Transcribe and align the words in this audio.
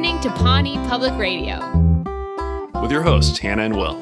listening 0.00 0.20
to 0.22 0.30
Pawnee 0.38 0.76
Public 0.88 1.12
Radio. 1.18 1.58
With 2.80 2.90
your 2.90 3.02
hosts, 3.02 3.38
Hannah 3.38 3.64
and 3.64 3.76
Will. 3.76 4.00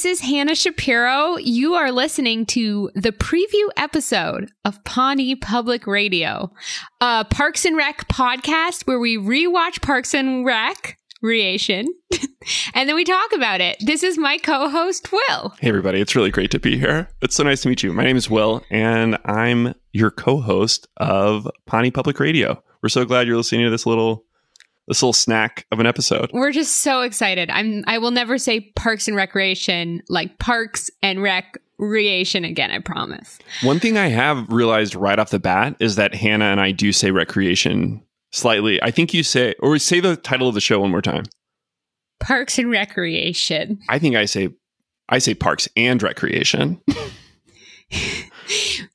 This 0.00 0.22
is 0.22 0.30
Hannah 0.30 0.54
Shapiro. 0.54 1.36
You 1.36 1.74
are 1.74 1.92
listening 1.92 2.46
to 2.46 2.90
the 2.94 3.12
preview 3.12 3.68
episode 3.76 4.50
of 4.64 4.82
Pawnee 4.84 5.34
Public 5.34 5.86
Radio, 5.86 6.50
a 7.02 7.26
Parks 7.26 7.66
and 7.66 7.76
Rec 7.76 8.08
podcast 8.08 8.86
where 8.86 8.98
we 8.98 9.18
rewatch 9.18 9.82
Parks 9.82 10.14
and 10.14 10.46
Rec 10.46 10.96
Creation 11.18 11.86
and 12.74 12.88
then 12.88 12.96
we 12.96 13.04
talk 13.04 13.30
about 13.34 13.60
it. 13.60 13.76
This 13.84 14.02
is 14.02 14.16
my 14.16 14.38
co 14.38 14.70
host, 14.70 15.12
Will. 15.12 15.50
Hey, 15.60 15.68
everybody. 15.68 16.00
It's 16.00 16.16
really 16.16 16.30
great 16.30 16.50
to 16.52 16.58
be 16.58 16.78
here. 16.78 17.10
It's 17.20 17.36
so 17.36 17.42
nice 17.42 17.60
to 17.60 17.68
meet 17.68 17.82
you. 17.82 17.92
My 17.92 18.04
name 18.04 18.16
is 18.16 18.30
Will, 18.30 18.64
and 18.70 19.18
I'm 19.26 19.74
your 19.92 20.10
co 20.10 20.40
host 20.40 20.88
of 20.96 21.46
Pawnee 21.66 21.90
Public 21.90 22.18
Radio. 22.18 22.62
We're 22.82 22.88
so 22.88 23.04
glad 23.04 23.26
you're 23.26 23.36
listening 23.36 23.66
to 23.66 23.70
this 23.70 23.84
little 23.84 24.24
this 24.90 25.02
little 25.02 25.12
snack 25.12 25.66
of 25.70 25.78
an 25.78 25.86
episode. 25.86 26.30
We're 26.32 26.50
just 26.50 26.78
so 26.78 27.02
excited. 27.02 27.48
I'm 27.48 27.84
I 27.86 27.98
will 27.98 28.10
never 28.10 28.38
say 28.38 28.60
parks 28.74 29.06
and 29.06 29.16
recreation 29.16 30.02
like 30.08 30.38
parks 30.40 30.90
and 31.00 31.22
Rec 31.22 31.56
recreation 31.78 32.44
again, 32.44 32.72
I 32.72 32.80
promise. 32.80 33.38
One 33.62 33.78
thing 33.78 33.96
I 33.96 34.08
have 34.08 34.52
realized 34.52 34.96
right 34.96 35.18
off 35.18 35.30
the 35.30 35.38
bat 35.38 35.76
is 35.78 35.94
that 35.94 36.12
Hannah 36.12 36.46
and 36.46 36.60
I 36.60 36.72
do 36.72 36.92
say 36.92 37.12
recreation 37.12 38.02
slightly. 38.32 38.82
I 38.82 38.90
think 38.90 39.14
you 39.14 39.22
say 39.22 39.54
or 39.60 39.78
say 39.78 40.00
the 40.00 40.16
title 40.16 40.48
of 40.48 40.54
the 40.54 40.60
show 40.60 40.80
one 40.80 40.90
more 40.90 41.00
time. 41.00 41.24
Parks 42.18 42.58
and 42.58 42.68
recreation. 42.68 43.78
I 43.88 44.00
think 44.00 44.16
I 44.16 44.24
say 44.24 44.48
I 45.08 45.20
say 45.20 45.34
parks 45.34 45.68
and 45.76 46.02
recreation. 46.02 46.82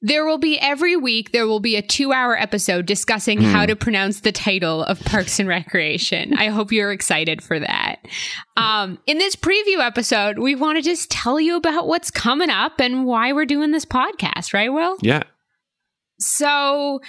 There 0.01 0.25
will 0.25 0.37
be 0.37 0.59
every 0.59 0.95
week, 0.95 1.31
there 1.31 1.47
will 1.47 1.59
be 1.59 1.75
a 1.75 1.81
two 1.81 2.13
hour 2.13 2.37
episode 2.37 2.85
discussing 2.85 3.39
mm. 3.39 3.43
how 3.43 3.61
hmm. 3.61 3.67
to 3.67 3.75
pronounce 3.75 4.21
the 4.21 4.31
title 4.31 4.83
of 4.83 4.99
Parks 5.01 5.39
and 5.39 5.47
Recreation. 5.47 6.37
I 6.37 6.47
hope 6.47 6.71
you're 6.71 6.91
excited 6.91 7.41
for 7.41 7.59
that. 7.59 7.97
Um, 8.57 8.99
in 9.05 9.17
this 9.17 9.35
preview 9.35 9.79
episode, 9.79 10.39
we 10.39 10.55
want 10.55 10.77
to 10.77 10.81
just 10.81 11.09
tell 11.09 11.39
you 11.39 11.55
about 11.55 11.87
what's 11.87 12.11
coming 12.11 12.49
up 12.49 12.79
and 12.79 13.05
why 13.05 13.33
we're 13.33 13.45
doing 13.45 13.71
this 13.71 13.85
podcast, 13.85 14.53
right, 14.53 14.71
Will? 14.71 14.97
Yeah. 15.01 15.23
So 16.19 17.01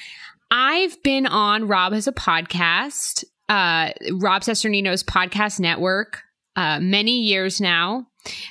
I've 0.51 1.03
been 1.03 1.27
on 1.27 1.69
Rob 1.69 1.93
has 1.93 2.07
a 2.07 2.13
podcast, 2.13 3.25
uh, 3.49 3.91
Rob 4.13 4.43
Cesternino's 4.43 5.03
podcast 5.03 5.61
network, 5.61 6.23
uh, 6.57 6.81
many 6.81 7.21
years 7.21 7.61
now 7.61 8.07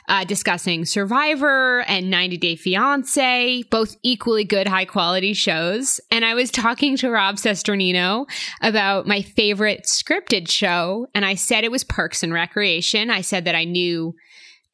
uh, 0.07 0.23
discussing 0.23 0.85
Survivor 0.85 1.81
and 1.87 2.09
90 2.09 2.37
Day 2.37 2.55
Fiance, 2.55 3.63
both 3.69 3.95
equally 4.03 4.43
good, 4.43 4.67
high 4.67 4.85
quality 4.85 5.33
shows. 5.33 5.99
And 6.11 6.25
I 6.25 6.33
was 6.33 6.51
talking 6.51 6.97
to 6.97 7.09
Rob 7.09 7.35
Cesternino 7.35 8.25
about 8.61 9.07
my 9.07 9.21
favorite 9.21 9.83
scripted 9.83 10.49
show, 10.49 11.07
and 11.13 11.25
I 11.25 11.35
said 11.35 11.63
it 11.63 11.71
was 11.71 11.83
Parks 11.83 12.23
and 12.23 12.33
Recreation. 12.33 13.09
I 13.09 13.21
said 13.21 13.45
that 13.45 13.55
I 13.55 13.63
knew 13.63 14.15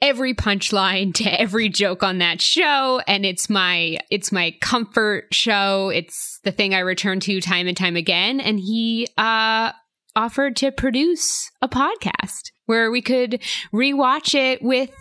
every 0.02 0.34
punchline 0.34 1.14
to 1.14 1.26
every 1.40 1.70
joke 1.70 2.02
on 2.02 2.18
that 2.18 2.42
show 2.42 3.00
and 3.08 3.24
it's 3.24 3.50
my 3.50 4.00
it's 4.10 4.32
my 4.32 4.56
comfort 4.60 5.32
show 5.32 5.90
it's 5.90 6.40
the 6.44 6.52
thing 6.52 6.74
i 6.74 6.80
return 6.80 7.20
to 7.20 7.40
time 7.40 7.68
and 7.68 7.78
time 7.78 7.96
again 7.96 8.40
and 8.40 8.60
he 8.60 9.08
uh 9.20 9.72
offered 10.16 10.56
to 10.58 10.72
produce 10.72 11.52
a 11.62 11.70
podcast 11.70 12.52
where 12.66 12.92
we 12.92 13.02
could 13.02 13.42
rewatch 13.74 14.36
it 14.36 14.62
with 14.62 14.92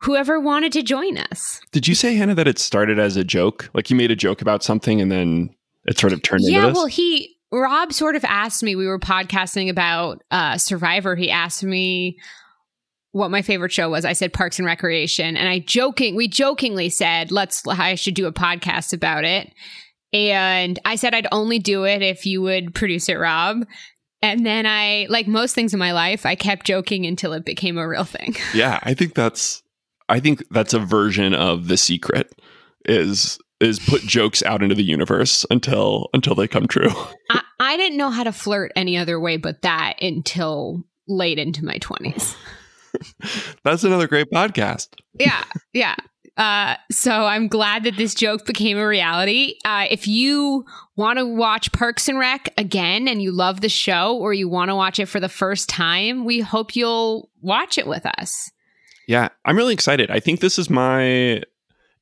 whoever 0.00 0.38
wanted 0.38 0.72
to 0.72 0.82
join 0.82 1.16
us. 1.18 1.60
Did 1.72 1.88
you 1.88 1.94
say, 1.94 2.14
Hannah, 2.14 2.34
that 2.34 2.46
it 2.46 2.58
started 2.58 2.98
as 2.98 3.16
a 3.16 3.24
joke? 3.24 3.70
Like 3.74 3.90
you 3.90 3.96
made 3.96 4.10
a 4.10 4.16
joke 4.16 4.42
about 4.42 4.62
something 4.62 5.00
and 5.00 5.10
then 5.10 5.50
it 5.86 5.98
sort 5.98 6.12
of 6.12 6.22
turned 6.22 6.42
yeah, 6.44 6.58
into 6.58 6.68
this? 6.68 6.76
well, 6.76 6.86
he, 6.86 7.36
Rob 7.52 7.92
sort 7.92 8.16
of 8.16 8.24
asked 8.24 8.62
me, 8.62 8.76
we 8.76 8.86
were 8.86 8.98
podcasting 8.98 9.70
about 9.70 10.22
uh, 10.30 10.58
Survivor. 10.58 11.16
He 11.16 11.30
asked 11.30 11.64
me 11.64 12.18
what 13.12 13.30
my 13.30 13.42
favorite 13.42 13.72
show 13.72 13.88
was. 13.88 14.04
I 14.04 14.12
said 14.12 14.32
Parks 14.32 14.58
and 14.58 14.66
Recreation. 14.66 15.36
And 15.36 15.48
I 15.48 15.60
joking, 15.60 16.16
we 16.16 16.28
jokingly 16.28 16.90
said, 16.90 17.30
let's, 17.30 17.66
I 17.66 17.94
should 17.94 18.14
do 18.14 18.26
a 18.26 18.32
podcast 18.32 18.92
about 18.92 19.24
it. 19.24 19.52
And 20.12 20.78
I 20.84 20.96
said 20.96 21.14
I'd 21.14 21.28
only 21.32 21.58
do 21.58 21.84
it 21.84 22.02
if 22.02 22.26
you 22.26 22.42
would 22.42 22.74
produce 22.74 23.08
it, 23.08 23.14
Rob. 23.14 23.64
And 24.24 24.46
then 24.46 24.64
I, 24.64 25.06
like 25.10 25.26
most 25.26 25.54
things 25.54 25.74
in 25.74 25.78
my 25.78 25.92
life, 25.92 26.24
I 26.24 26.34
kept 26.34 26.64
joking 26.64 27.04
until 27.04 27.34
it 27.34 27.44
became 27.44 27.76
a 27.76 27.86
real 27.86 28.04
thing. 28.04 28.36
Yeah, 28.54 28.78
I 28.82 28.94
think 28.94 29.14
that's, 29.14 29.62
I 30.08 30.20
think 30.20 30.44
that's 30.50 30.72
a 30.72 30.78
version 30.78 31.34
of 31.34 31.66
the 31.66 31.76
secret 31.76 32.32
is 32.86 33.38
is 33.60 33.78
put 33.78 34.02
jokes 34.02 34.42
out 34.42 34.62
into 34.62 34.74
the 34.74 34.84
universe 34.84 35.44
until 35.50 36.08
until 36.14 36.34
they 36.34 36.46
come 36.46 36.68
true. 36.68 36.90
I, 37.30 37.42
I 37.58 37.76
didn't 37.76 37.98
know 37.98 38.10
how 38.10 38.24
to 38.24 38.32
flirt 38.32 38.72
any 38.76 38.96
other 38.96 39.18
way 39.18 39.36
but 39.38 39.62
that 39.62 40.00
until 40.02 40.84
late 41.08 41.38
into 41.38 41.64
my 41.64 41.78
twenties. 41.78 42.36
that's 43.64 43.84
another 43.84 44.06
great 44.06 44.30
podcast. 44.30 44.88
Yeah, 45.18 45.42
yeah. 45.72 45.96
Uh, 46.36 46.76
so 46.90 47.26
I'm 47.26 47.46
glad 47.46 47.84
that 47.84 47.96
this 47.96 48.14
joke 48.14 48.44
became 48.44 48.76
a 48.76 48.86
reality. 48.86 49.54
Uh, 49.64 49.86
if 49.88 50.08
you 50.08 50.64
want 50.96 51.18
to 51.18 51.26
watch 51.26 51.70
Parks 51.72 52.08
and 52.08 52.18
Rec 52.18 52.52
again 52.58 53.06
and 53.06 53.22
you 53.22 53.30
love 53.30 53.60
the 53.60 53.68
show 53.68 54.16
or 54.16 54.32
you 54.32 54.48
want 54.48 54.70
to 54.70 54.74
watch 54.74 54.98
it 54.98 55.06
for 55.06 55.20
the 55.20 55.28
first 55.28 55.68
time, 55.68 56.24
we 56.24 56.40
hope 56.40 56.74
you'll 56.74 57.30
watch 57.40 57.78
it 57.78 57.86
with 57.86 58.04
us. 58.18 58.50
Yeah, 59.06 59.28
I'm 59.44 59.56
really 59.56 59.74
excited. 59.74 60.10
I 60.10 60.18
think 60.18 60.40
this 60.40 60.58
is 60.58 60.68
my 60.68 61.42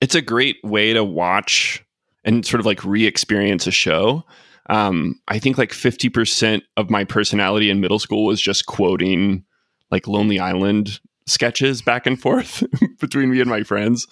it's 0.01 0.15
a 0.15 0.23
great 0.23 0.57
way 0.65 0.93
to 0.93 1.05
watch 1.05 1.85
and 2.25 2.45
sort 2.45 2.61
of 2.61 2.67
like 2.67 2.85
re-experience 2.85 3.67
a 3.67 3.71
show. 3.71 4.25
Um, 4.71 5.21
I 5.29 5.39
think 5.39 5.59
like 5.59 5.71
50% 5.71 6.63
of 6.77 6.91
my 6.91 7.05
personality 7.05 7.69
in 7.69 7.81
middle 7.81 7.99
school 7.99 8.25
was 8.25 8.41
just 8.41 8.67
quoting 8.67 9.45
like 9.91 10.09
Lonely 10.09 10.39
Island 10.41 11.01
sketches 11.27 11.83
back 11.83 12.07
and 12.07 12.21
forth 12.21 12.63
between 13.01 13.31
me 13.31 13.41
and 13.41 13.51
my 13.51 13.63
friends, 13.63 14.07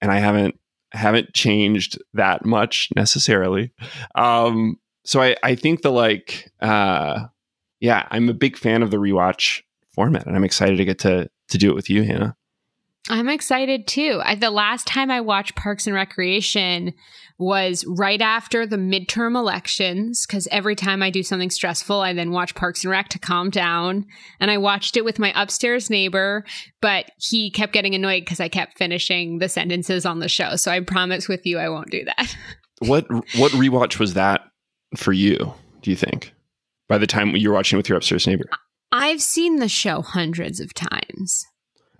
and 0.00 0.10
I 0.10 0.18
haven't 0.18 0.58
haven't 0.92 1.34
changed 1.34 1.98
that 2.14 2.44
much 2.44 2.88
necessarily. 2.94 3.72
Um, 4.14 4.78
so 5.04 5.20
I 5.20 5.36
I 5.42 5.54
think 5.54 5.82
the 5.82 5.92
like 5.92 6.50
uh, 6.60 7.26
yeah, 7.80 8.06
I'm 8.10 8.28
a 8.28 8.34
big 8.34 8.56
fan 8.56 8.82
of 8.82 8.90
the 8.90 8.98
rewatch 8.98 9.62
format, 9.92 10.26
and 10.26 10.36
I'm 10.36 10.44
excited 10.44 10.76
to 10.76 10.84
get 10.84 10.98
to 11.00 11.28
to 11.48 11.58
do 11.58 11.70
it 11.70 11.74
with 11.74 11.90
you, 11.90 12.02
Hannah. 12.04 12.36
I'm 13.10 13.28
excited 13.28 13.86
too. 13.86 14.22
I, 14.24 14.34
the 14.34 14.50
last 14.50 14.86
time 14.86 15.10
I 15.10 15.20
watched 15.20 15.56
Parks 15.56 15.86
and 15.86 15.94
Recreation 15.94 16.94
was 17.38 17.84
right 17.86 18.20
after 18.20 18.66
the 18.66 18.76
midterm 18.76 19.36
elections 19.36 20.24
because 20.26 20.46
every 20.50 20.76
time 20.76 21.02
I 21.02 21.10
do 21.10 21.22
something 21.22 21.50
stressful, 21.50 22.00
I 22.00 22.12
then 22.12 22.30
watch 22.30 22.54
Parks 22.54 22.84
and 22.84 22.90
Rec 22.90 23.08
to 23.10 23.18
calm 23.18 23.50
down. 23.50 24.06
And 24.38 24.50
I 24.50 24.58
watched 24.58 24.96
it 24.96 25.04
with 25.04 25.18
my 25.18 25.32
upstairs 25.34 25.90
neighbor, 25.90 26.44
but 26.80 27.06
he 27.18 27.50
kept 27.50 27.72
getting 27.72 27.94
annoyed 27.94 28.20
because 28.20 28.40
I 28.40 28.48
kept 28.48 28.78
finishing 28.78 29.38
the 29.38 29.48
sentences 29.48 30.06
on 30.06 30.20
the 30.20 30.28
show. 30.28 30.56
So 30.56 30.70
I 30.70 30.80
promise 30.80 31.28
with 31.28 31.44
you, 31.44 31.58
I 31.58 31.68
won't 31.68 31.90
do 31.90 32.04
that. 32.04 32.36
what 32.78 33.10
what 33.10 33.52
rewatch 33.52 33.98
was 33.98 34.14
that 34.14 34.42
for 34.96 35.12
you? 35.12 35.54
Do 35.82 35.90
you 35.90 35.96
think 35.96 36.32
by 36.88 36.98
the 36.98 37.06
time 37.06 37.34
you're 37.36 37.52
watching 37.52 37.76
with 37.76 37.88
your 37.88 37.98
upstairs 37.98 38.26
neighbor? 38.26 38.44
I've 38.92 39.20
seen 39.20 39.56
the 39.56 39.68
show 39.68 40.02
hundreds 40.02 40.60
of 40.60 40.72
times. 40.72 41.44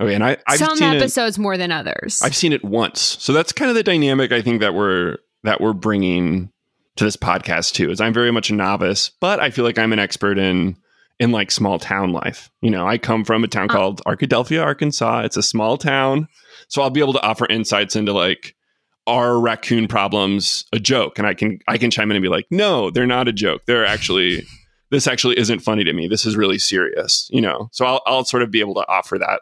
Okay, 0.01 0.15
and 0.15 0.25
I 0.25 0.37
I've 0.47 0.59
some 0.59 0.83
episodes 0.83 1.39
it, 1.39 1.41
more 1.41 1.57
than 1.57 1.71
others. 1.71 2.21
I've 2.23 2.35
seen 2.35 2.53
it 2.53 2.65
once, 2.65 3.01
so 3.01 3.33
that's 3.33 3.53
kind 3.53 3.69
of 3.69 3.77
the 3.77 3.83
dynamic 3.83 4.33
I 4.33 4.43
think 4.43 4.61
that 4.61 4.75
we're 4.75 5.19
that 5.45 5.61
we're 5.61 5.73
bringing 5.73 6.51
to 6.97 7.05
this 7.05 7.17
podcast 7.17 7.73
too. 7.73 7.91
Is 7.91 8.01
I'm 8.01 8.13
very 8.13 8.31
much 8.31 8.51
a 8.51 8.55
novice, 8.55 9.11
but 9.21 9.41
I 9.41 9.51
feel 9.51 9.65
like 9.65 9.79
I'm 9.79 9.93
an 9.93 9.99
expert 9.99 10.39
in 10.39 10.77
in 11.21 11.31
like 11.31 11.51
small 11.51 11.79
town 11.79 12.13
life. 12.13 12.51
You 12.61 12.71
know, 12.71 12.87
I 12.87 12.99
come 12.99 13.25
from 13.25 13.45
a 13.45 13.49
town 13.49 13.71
uh, 13.71 13.75
called 13.75 14.03
Arkadelphia, 14.05 14.63
Arkansas. 14.63 15.21
It's 15.21 15.37
a 15.37 15.43
small 15.43 15.79
town, 15.79 16.29
so 16.69 16.83
I'll 16.83 16.91
be 16.91 17.01
able 17.01 17.13
to 17.15 17.23
offer 17.23 17.47
insights 17.47 17.97
into 17.97 18.13
like 18.13 18.55
are 19.07 19.39
raccoon 19.39 19.87
problems 19.87 20.65
a 20.73 20.79
joke, 20.79 21.19
and 21.19 21.27
I 21.27 21.35
can 21.35 21.59
I 21.69 21.79
can 21.79 21.91
chime 21.91 22.11
in 22.11 22.17
and 22.17 22.23
be 22.23 22.29
like, 22.29 22.47
no, 22.51 22.91
they're 22.91 23.07
not 23.07 23.29
a 23.29 23.33
joke. 23.33 23.63
They're 23.67 23.87
actually 23.87 24.43
this 24.91 25.07
actually 25.07 25.39
isn't 25.39 25.61
funny 25.61 25.85
to 25.85 25.93
me. 25.93 26.09
This 26.09 26.27
is 26.27 26.37
really 26.37 26.59
serious. 26.59 27.29
You 27.31 27.41
know, 27.41 27.69
so 27.73 27.85
I'll 27.85 28.03
I'll 28.07 28.25
sort 28.25 28.43
of 28.43 28.51
be 28.51 28.61
able 28.61 28.75
to 28.75 28.89
offer 28.89 29.19
that 29.19 29.41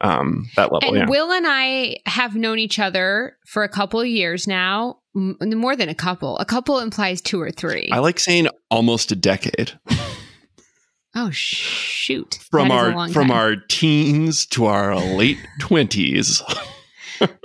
um, 0.00 0.48
that 0.56 0.72
level. 0.72 0.88
And 0.88 0.96
yeah. 0.96 1.06
Will 1.08 1.32
and 1.32 1.46
I 1.46 1.96
have 2.06 2.34
known 2.34 2.58
each 2.58 2.78
other 2.78 3.36
for 3.46 3.62
a 3.62 3.68
couple 3.68 4.00
of 4.00 4.06
years 4.06 4.46
now, 4.46 4.98
m- 5.14 5.36
more 5.40 5.76
than 5.76 5.88
a 5.88 5.94
couple. 5.94 6.38
A 6.38 6.44
couple 6.44 6.78
implies 6.78 7.20
two 7.20 7.40
or 7.40 7.50
three. 7.50 7.88
I 7.92 7.98
like 7.98 8.18
saying 8.18 8.48
almost 8.70 9.12
a 9.12 9.16
decade. 9.16 9.72
oh 11.14 11.30
shoot! 11.30 12.38
From 12.50 12.70
our 12.70 13.08
from 13.10 13.30
our 13.30 13.56
teens 13.56 14.46
to 14.46 14.66
our 14.66 14.96
late 14.96 15.38
twenties. 15.58 16.42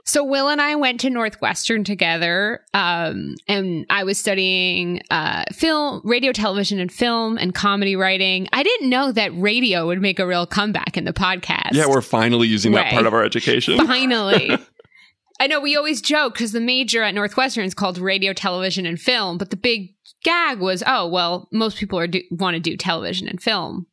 so 0.06 0.24
Will 0.24 0.48
and 0.48 0.62
I 0.62 0.76
went 0.76 1.00
to 1.02 1.10
Northwestern 1.10 1.84
together, 1.84 2.62
um, 2.74 3.36
and 3.48 3.86
I 3.90 4.04
was 4.04 4.18
studying 4.18 5.02
uh, 5.10 5.44
film, 5.52 6.02
radio, 6.04 6.32
television, 6.32 6.80
and 6.80 6.92
film, 6.92 7.38
and 7.38 7.54
comedy 7.54 7.96
writing. 7.96 8.48
I 8.54 8.64
didn't 8.64 8.90
know 8.90 9.12
that 9.12 9.32
radio 9.36 9.88
would 9.88 10.02
make 10.02 10.20
a 10.20 10.28
real 10.28 10.46
comeback 10.46 10.98
in 10.98 11.06
the 11.06 11.14
podcast. 11.14 11.74
Yeah, 11.74 11.88
we're 11.88 12.02
finally 12.02 12.48
using 12.48 12.74
that 12.74 12.92
part 12.92 13.06
of 13.06 13.14
our 13.14 13.24
education. 13.24 13.78
finally. 13.86 14.58
I 15.40 15.48
know 15.48 15.60
we 15.60 15.76
always 15.76 16.02
joke 16.02 16.34
because 16.34 16.54
the 16.54 16.62
major 16.62 17.04
at 17.04 17.14
Northwestern 17.14 17.66
is 17.66 17.74
called 17.74 17.98
radio, 17.98 18.32
television, 18.32 18.86
and 18.86 19.00
film, 19.00 19.38
but 19.38 19.50
the 19.50 19.58
big 19.58 19.94
gag 20.24 20.60
was, 20.60 20.82
oh 20.88 21.08
well, 21.08 21.50
most 21.52 21.78
people 21.78 22.00
are 22.00 22.08
do- 22.08 22.24
want 22.32 22.56
to 22.56 22.60
do 22.60 22.78
television 22.78 23.28
and 23.28 23.42
film. 23.42 23.88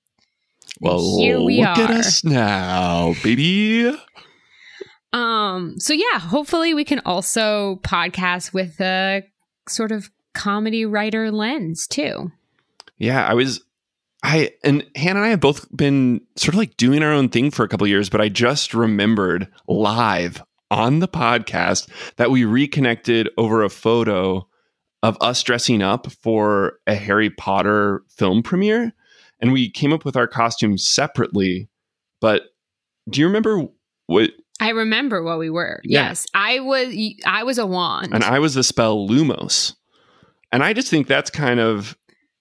Well, 0.80 1.18
Here 1.18 1.40
we 1.40 1.58
look 1.60 1.78
at 1.78 1.90
us 1.90 2.24
now, 2.24 3.14
baby. 3.22 3.94
Um, 5.12 5.78
so 5.78 5.92
yeah, 5.92 6.18
hopefully 6.18 6.74
we 6.74 6.84
can 6.84 7.00
also 7.04 7.80
podcast 7.82 8.52
with 8.52 8.80
a 8.80 9.22
sort 9.68 9.92
of 9.92 10.10
comedy 10.34 10.86
writer 10.86 11.30
lens 11.30 11.86
too. 11.86 12.32
Yeah, 12.98 13.26
I 13.26 13.34
was 13.34 13.62
I 14.22 14.52
and 14.62 14.86
Hannah 14.94 15.18
and 15.20 15.26
I 15.26 15.30
have 15.30 15.40
both 15.40 15.66
been 15.76 16.20
sort 16.36 16.54
of 16.54 16.58
like 16.58 16.76
doing 16.76 17.02
our 17.02 17.12
own 17.12 17.28
thing 17.28 17.50
for 17.50 17.64
a 17.64 17.68
couple 17.68 17.86
years, 17.86 18.08
but 18.08 18.20
I 18.20 18.28
just 18.28 18.74
remembered 18.74 19.48
live 19.68 20.42
on 20.70 21.00
the 21.00 21.08
podcast 21.08 21.88
that 22.16 22.30
we 22.30 22.44
reconnected 22.44 23.28
over 23.36 23.62
a 23.62 23.68
photo 23.68 24.46
of 25.02 25.18
us 25.20 25.42
dressing 25.42 25.82
up 25.82 26.10
for 26.12 26.78
a 26.86 26.94
Harry 26.94 27.28
Potter 27.28 28.04
film 28.08 28.42
premiere. 28.42 28.92
And 29.40 29.52
we 29.52 29.68
came 29.68 29.92
up 29.92 30.04
with 30.04 30.16
our 30.16 30.28
costumes 30.28 30.86
separately. 30.86 31.68
But 32.20 32.44
do 33.10 33.20
you 33.20 33.26
remember 33.26 33.66
what 34.06 34.30
I 34.62 34.68
remember 34.70 35.22
what 35.22 35.38
we 35.38 35.50
were. 35.50 35.80
Yeah. 35.84 36.08
Yes, 36.08 36.26
I 36.34 36.60
was. 36.60 36.94
I 37.26 37.42
was 37.42 37.58
a 37.58 37.66
wand. 37.66 38.14
and 38.14 38.22
I 38.22 38.38
was 38.38 38.54
the 38.54 38.62
spell 38.62 39.08
Lumos. 39.08 39.74
And 40.52 40.62
I 40.62 40.72
just 40.72 40.88
think 40.88 41.06
that's 41.08 41.30
kind 41.30 41.58
of 41.60 41.96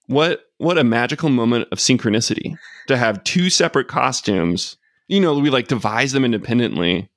what 0.06 0.42
what 0.58 0.78
a 0.78 0.84
magical 0.84 1.30
moment 1.30 1.66
of 1.72 1.78
synchronicity 1.78 2.54
to 2.86 2.96
have 2.96 3.24
two 3.24 3.50
separate 3.50 3.88
costumes. 3.88 4.76
You 5.08 5.20
know, 5.20 5.38
we 5.38 5.50
like 5.50 5.66
devise 5.68 6.12
them 6.12 6.24
independently, 6.24 7.10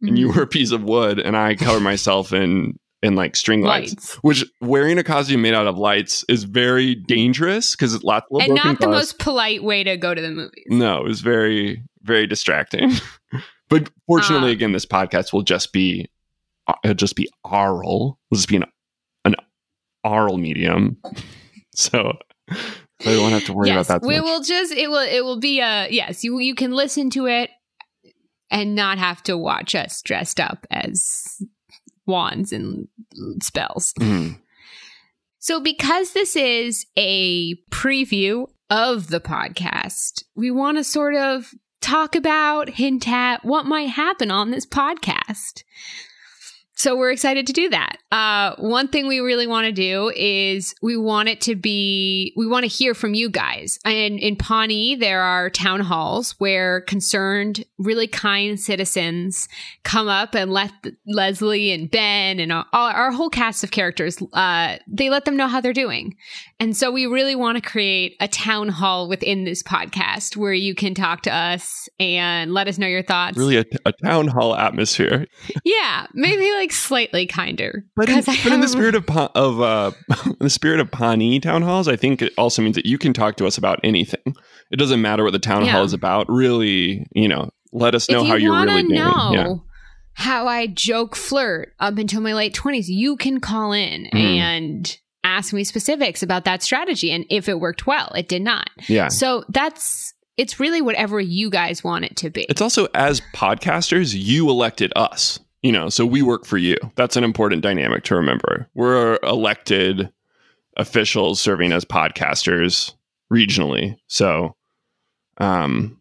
and 0.00 0.18
you 0.18 0.28
Mhm. 0.28 0.36
were 0.36 0.42
a 0.42 0.46
piece 0.46 0.70
of 0.72 0.82
wood, 0.84 1.18
and 1.18 1.36
I 1.36 1.54
cover 1.54 1.80
myself 1.80 2.32
in 2.32 2.78
in 3.02 3.16
like 3.16 3.34
string 3.34 3.62
lights. 3.62 3.90
lights, 3.92 4.14
Which 4.22 4.44
wearing 4.60 4.96
a 4.96 5.02
costume 5.04 5.42
made 5.42 5.54
out 5.54 5.66
of 5.66 5.76
lights 5.76 6.24
is 6.28 6.44
very 6.44 6.94
dangerous 6.94 7.72
because 7.74 7.94
it's 7.94 8.04
lots 8.04 8.26
of 8.30 8.40
and 8.42 8.54
not 8.54 8.78
the 8.80 8.86
most 8.86 9.18
polite 9.18 9.62
way 9.64 9.82
to 9.82 9.96
go 9.96 10.14
to 10.14 10.22
the 10.22 10.30
movies. 10.30 10.64
No, 10.68 10.98
it 10.98 11.04
was 11.08 11.20
very 11.20 11.82
very 12.04 12.26
distracting. 12.26 12.92
but 13.72 13.90
fortunately, 14.06 14.50
Uh, 14.50 14.52
again, 14.52 14.72
this 14.72 14.86
podcast 14.86 15.32
will 15.32 15.42
just 15.42 15.72
be 15.72 16.08
uh, 16.68 16.74
it'll 16.84 16.94
just 16.94 17.16
be 17.16 17.28
oral. 17.44 18.18
It'll 18.30 18.38
just 18.38 18.48
be 18.48 18.56
an 18.56 18.64
an 19.24 19.34
oral 20.04 20.38
medium. 20.38 20.98
so 21.74 22.16
I 22.50 23.16
won't 23.16 23.32
have 23.32 23.44
to 23.46 23.52
worry 23.52 23.68
yes, 23.68 23.86
about 23.86 24.02
that. 24.02 24.06
we 24.06 24.16
much. 24.16 24.24
will 24.24 24.42
just. 24.42 24.72
It 24.72 24.88
will. 24.88 24.98
It 25.08 25.24
will 25.24 25.40
be 25.40 25.60
a 25.60 25.88
yes. 25.90 26.22
You 26.22 26.38
you 26.38 26.54
can 26.54 26.72
listen 26.72 27.10
to 27.10 27.26
it 27.26 27.50
and 28.50 28.74
not 28.74 28.98
have 28.98 29.22
to 29.24 29.36
watch 29.36 29.74
us 29.74 30.02
dressed 30.02 30.38
up 30.38 30.66
as 30.70 31.24
wands 32.06 32.52
and 32.52 32.86
spells. 33.42 33.92
Mhm. 33.98 34.38
So, 35.38 35.58
because 35.58 36.12
this 36.12 36.36
is 36.36 36.86
a 36.96 37.56
preview 37.72 38.46
of 38.70 39.08
the 39.08 39.20
podcast, 39.20 40.22
we 40.36 40.50
want 40.52 40.76
to 40.78 40.84
sort 40.84 41.14
of 41.16 41.52
talk 41.82 42.14
about, 42.14 42.70
hint 42.70 43.08
at 43.08 43.44
what 43.44 43.66
might 43.66 43.90
happen 43.90 44.30
on 44.30 44.50
this 44.50 44.64
podcast. 44.64 45.64
So, 46.82 46.96
we're 46.96 47.12
excited 47.12 47.46
to 47.46 47.52
do 47.52 47.68
that. 47.68 47.98
Uh, 48.10 48.56
one 48.58 48.88
thing 48.88 49.06
we 49.06 49.20
really 49.20 49.46
want 49.46 49.66
to 49.66 49.72
do 49.72 50.12
is 50.16 50.74
we 50.82 50.96
want 50.96 51.28
it 51.28 51.40
to 51.42 51.54
be, 51.54 52.34
we 52.36 52.44
want 52.44 52.64
to 52.64 52.68
hear 52.68 52.92
from 52.92 53.14
you 53.14 53.30
guys. 53.30 53.78
And 53.84 54.18
in 54.18 54.34
Pawnee, 54.34 54.96
there 54.96 55.22
are 55.22 55.48
town 55.48 55.80
halls 55.82 56.32
where 56.40 56.80
concerned, 56.80 57.64
really 57.78 58.08
kind 58.08 58.58
citizens 58.58 59.48
come 59.84 60.08
up 60.08 60.34
and 60.34 60.52
let 60.52 60.72
Leslie 61.06 61.70
and 61.70 61.88
Ben 61.88 62.40
and 62.40 62.52
all, 62.52 62.64
our 62.72 63.12
whole 63.12 63.30
cast 63.30 63.62
of 63.62 63.70
characters, 63.70 64.20
uh, 64.32 64.78
they 64.88 65.08
let 65.08 65.24
them 65.24 65.36
know 65.36 65.46
how 65.46 65.60
they're 65.60 65.72
doing. 65.72 66.16
And 66.58 66.76
so 66.76 66.90
we 66.90 67.06
really 67.06 67.36
want 67.36 67.62
to 67.62 67.62
create 67.62 68.16
a 68.20 68.26
town 68.26 68.68
hall 68.68 69.08
within 69.08 69.44
this 69.44 69.62
podcast 69.62 70.36
where 70.36 70.52
you 70.52 70.74
can 70.74 70.94
talk 70.94 71.22
to 71.22 71.34
us 71.34 71.88
and 72.00 72.52
let 72.52 72.66
us 72.66 72.76
know 72.76 72.88
your 72.88 73.02
thoughts. 73.04 73.38
really 73.38 73.56
a, 73.56 73.64
a 73.86 73.92
town 74.04 74.26
hall 74.26 74.56
atmosphere. 74.56 75.28
Yeah, 75.64 76.06
maybe 76.14 76.50
like 76.52 76.71
slightly 76.72 77.26
kinder. 77.26 77.84
But 77.96 78.08
in, 78.08 78.22
but 78.24 78.46
in 78.52 78.60
the 78.60 78.68
spirit 78.68 78.94
of 78.94 79.08
of 79.10 79.60
uh, 79.60 79.92
in 80.26 80.36
the 80.40 80.50
spirit 80.50 80.80
of 80.80 80.90
Pawnee 80.90 81.40
town 81.40 81.62
halls, 81.62 81.88
I 81.88 81.96
think 81.96 82.22
it 82.22 82.32
also 82.38 82.62
means 82.62 82.76
that 82.76 82.86
you 82.86 82.98
can 82.98 83.12
talk 83.12 83.36
to 83.36 83.46
us 83.46 83.58
about 83.58 83.80
anything. 83.84 84.34
It 84.70 84.76
doesn't 84.78 85.00
matter 85.02 85.24
what 85.24 85.32
the 85.32 85.38
town 85.38 85.64
Yeah. 85.64 85.72
hall 85.72 85.84
is 85.84 85.92
about. 85.92 86.28
Really, 86.28 87.06
you 87.14 87.28
know, 87.28 87.50
let 87.72 87.94
us 87.94 88.08
know 88.10 88.22
you 88.22 88.28
how 88.28 88.34
you're 88.36 88.52
really 88.64 88.82
doing. 88.82 88.94
know 88.94 89.30
Yeah. 89.32 89.54
how 90.14 90.46
I 90.46 90.66
joke 90.66 91.14
flirt 91.16 91.74
up 91.80 91.98
until 91.98 92.20
my 92.20 92.34
late 92.34 92.54
20s, 92.54 92.88
you 92.88 93.16
can 93.16 93.40
call 93.40 93.72
in 93.72 94.08
Mhm. 94.12 94.18
and 94.18 94.96
ask 95.24 95.52
me 95.52 95.62
specifics 95.64 96.22
about 96.22 96.44
that 96.44 96.62
strategy 96.62 97.10
and 97.12 97.24
if 97.30 97.48
it 97.48 97.60
worked 97.60 97.86
well. 97.86 98.10
It 98.16 98.28
did 98.28 98.42
not. 98.42 98.68
Yeah. 98.88 99.08
So 99.08 99.44
that's 99.50 100.12
it's 100.38 100.58
really 100.58 100.80
whatever 100.80 101.20
you 101.20 101.50
guys 101.50 101.84
want 101.84 102.06
it 102.06 102.16
to 102.16 102.30
be. 102.30 102.46
It's 102.48 102.62
also 102.62 102.88
as 102.94 103.20
podcasters, 103.34 104.14
you 104.18 104.48
elected 104.48 104.90
us. 104.96 105.38
You 105.62 105.70
know, 105.70 105.88
so 105.88 106.04
we 106.04 106.22
work 106.22 106.44
for 106.44 106.58
you. 106.58 106.76
That's 106.96 107.16
an 107.16 107.24
important 107.24 107.62
dynamic 107.62 108.02
to 108.04 108.16
remember. 108.16 108.68
We're 108.74 109.18
elected 109.22 110.10
officials 110.76 111.40
serving 111.40 111.72
as 111.72 111.84
podcasters 111.84 112.94
regionally. 113.32 113.96
So 114.06 114.56
um 115.38 116.00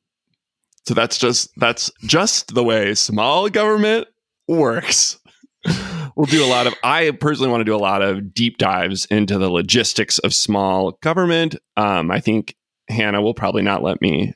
so 0.86 0.94
that's 0.94 1.18
just 1.18 1.52
that's 1.58 1.92
just 2.04 2.54
the 2.54 2.63
way 2.63 2.96
small 2.96 3.50
government 3.50 4.08
works. 4.48 5.19
we'll 6.16 6.25
do 6.25 6.44
a 6.44 6.48
lot 6.48 6.68
of 6.68 6.74
I 6.84 7.12
personally 7.12 7.52
want 7.52 7.62
to 7.62 7.66
do 7.66 7.75
a 7.75 7.78
lot 7.78 8.02
of 8.02 8.34
deep 8.34 8.57
dives 8.57 9.06
into 9.06 9.38
the 9.38 9.50
logistics 9.50 10.18
of 10.19 10.34
small 10.34 10.94
government. 11.02 11.56
Um 11.78 12.12
I 12.12 12.19
think 12.19 12.56
Hannah 12.90 13.22
will 13.22 13.34
probably 13.34 13.62
not 13.62 13.84
let 13.84 14.02
me 14.02 14.34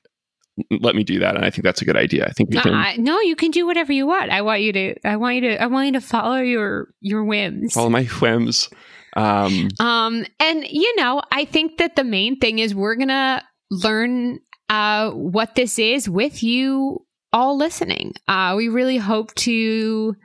let 0.81 0.95
me 0.95 1.03
do 1.03 1.19
that 1.19 1.35
and 1.35 1.43
I 1.43 1.49
think 1.49 1.63
that's 1.63 1.81
a 1.81 1.85
good 1.85 1.97
idea. 1.97 2.25
I 2.25 2.31
think 2.31 2.55
Uh, 2.55 2.61
can 2.61 2.73
I- 2.73 2.95
no, 2.97 3.19
you 3.21 3.35
can 3.35 3.51
do 3.51 3.65
whatever 3.65 3.91
you 3.93 4.07
want. 4.07 4.31
I 4.31 4.41
want 4.41 4.61
you 4.61 4.71
to. 4.73 4.95
I 5.07 5.17
want 5.17 5.35
you 5.35 5.41
to. 5.41 5.61
I 5.61 5.67
want 5.67 5.87
you 5.87 5.93
to 5.93 6.01
follow 6.01 6.37
your 6.39 6.89
your 7.01 7.23
whims. 7.25 7.73
follow 7.73 7.89
my 7.89 8.03
whims. 8.05 8.69
Um 9.17 9.69
Um, 9.79 10.25
and 10.39 10.65
you 10.69 10.95
know, 10.97 11.21
I 11.31 11.45
think 11.45 11.77
that 11.77 11.95
the 11.95 12.03
main 12.03 12.37
thing 12.39 12.59
is 12.59 12.73
we're 12.75 12.95
gonna 12.95 13.43
learn 13.69 14.39
uh 14.69 15.11
what 15.11 15.55
this 15.55 15.77
is 15.79 16.09
with 16.09 16.41
you 16.43 17.05
all 17.33 17.57
listening. 17.57 18.13
Uh, 18.29 18.53
we 18.55 18.69
really 18.69 18.97
hope 18.97 19.33
to 19.35 20.15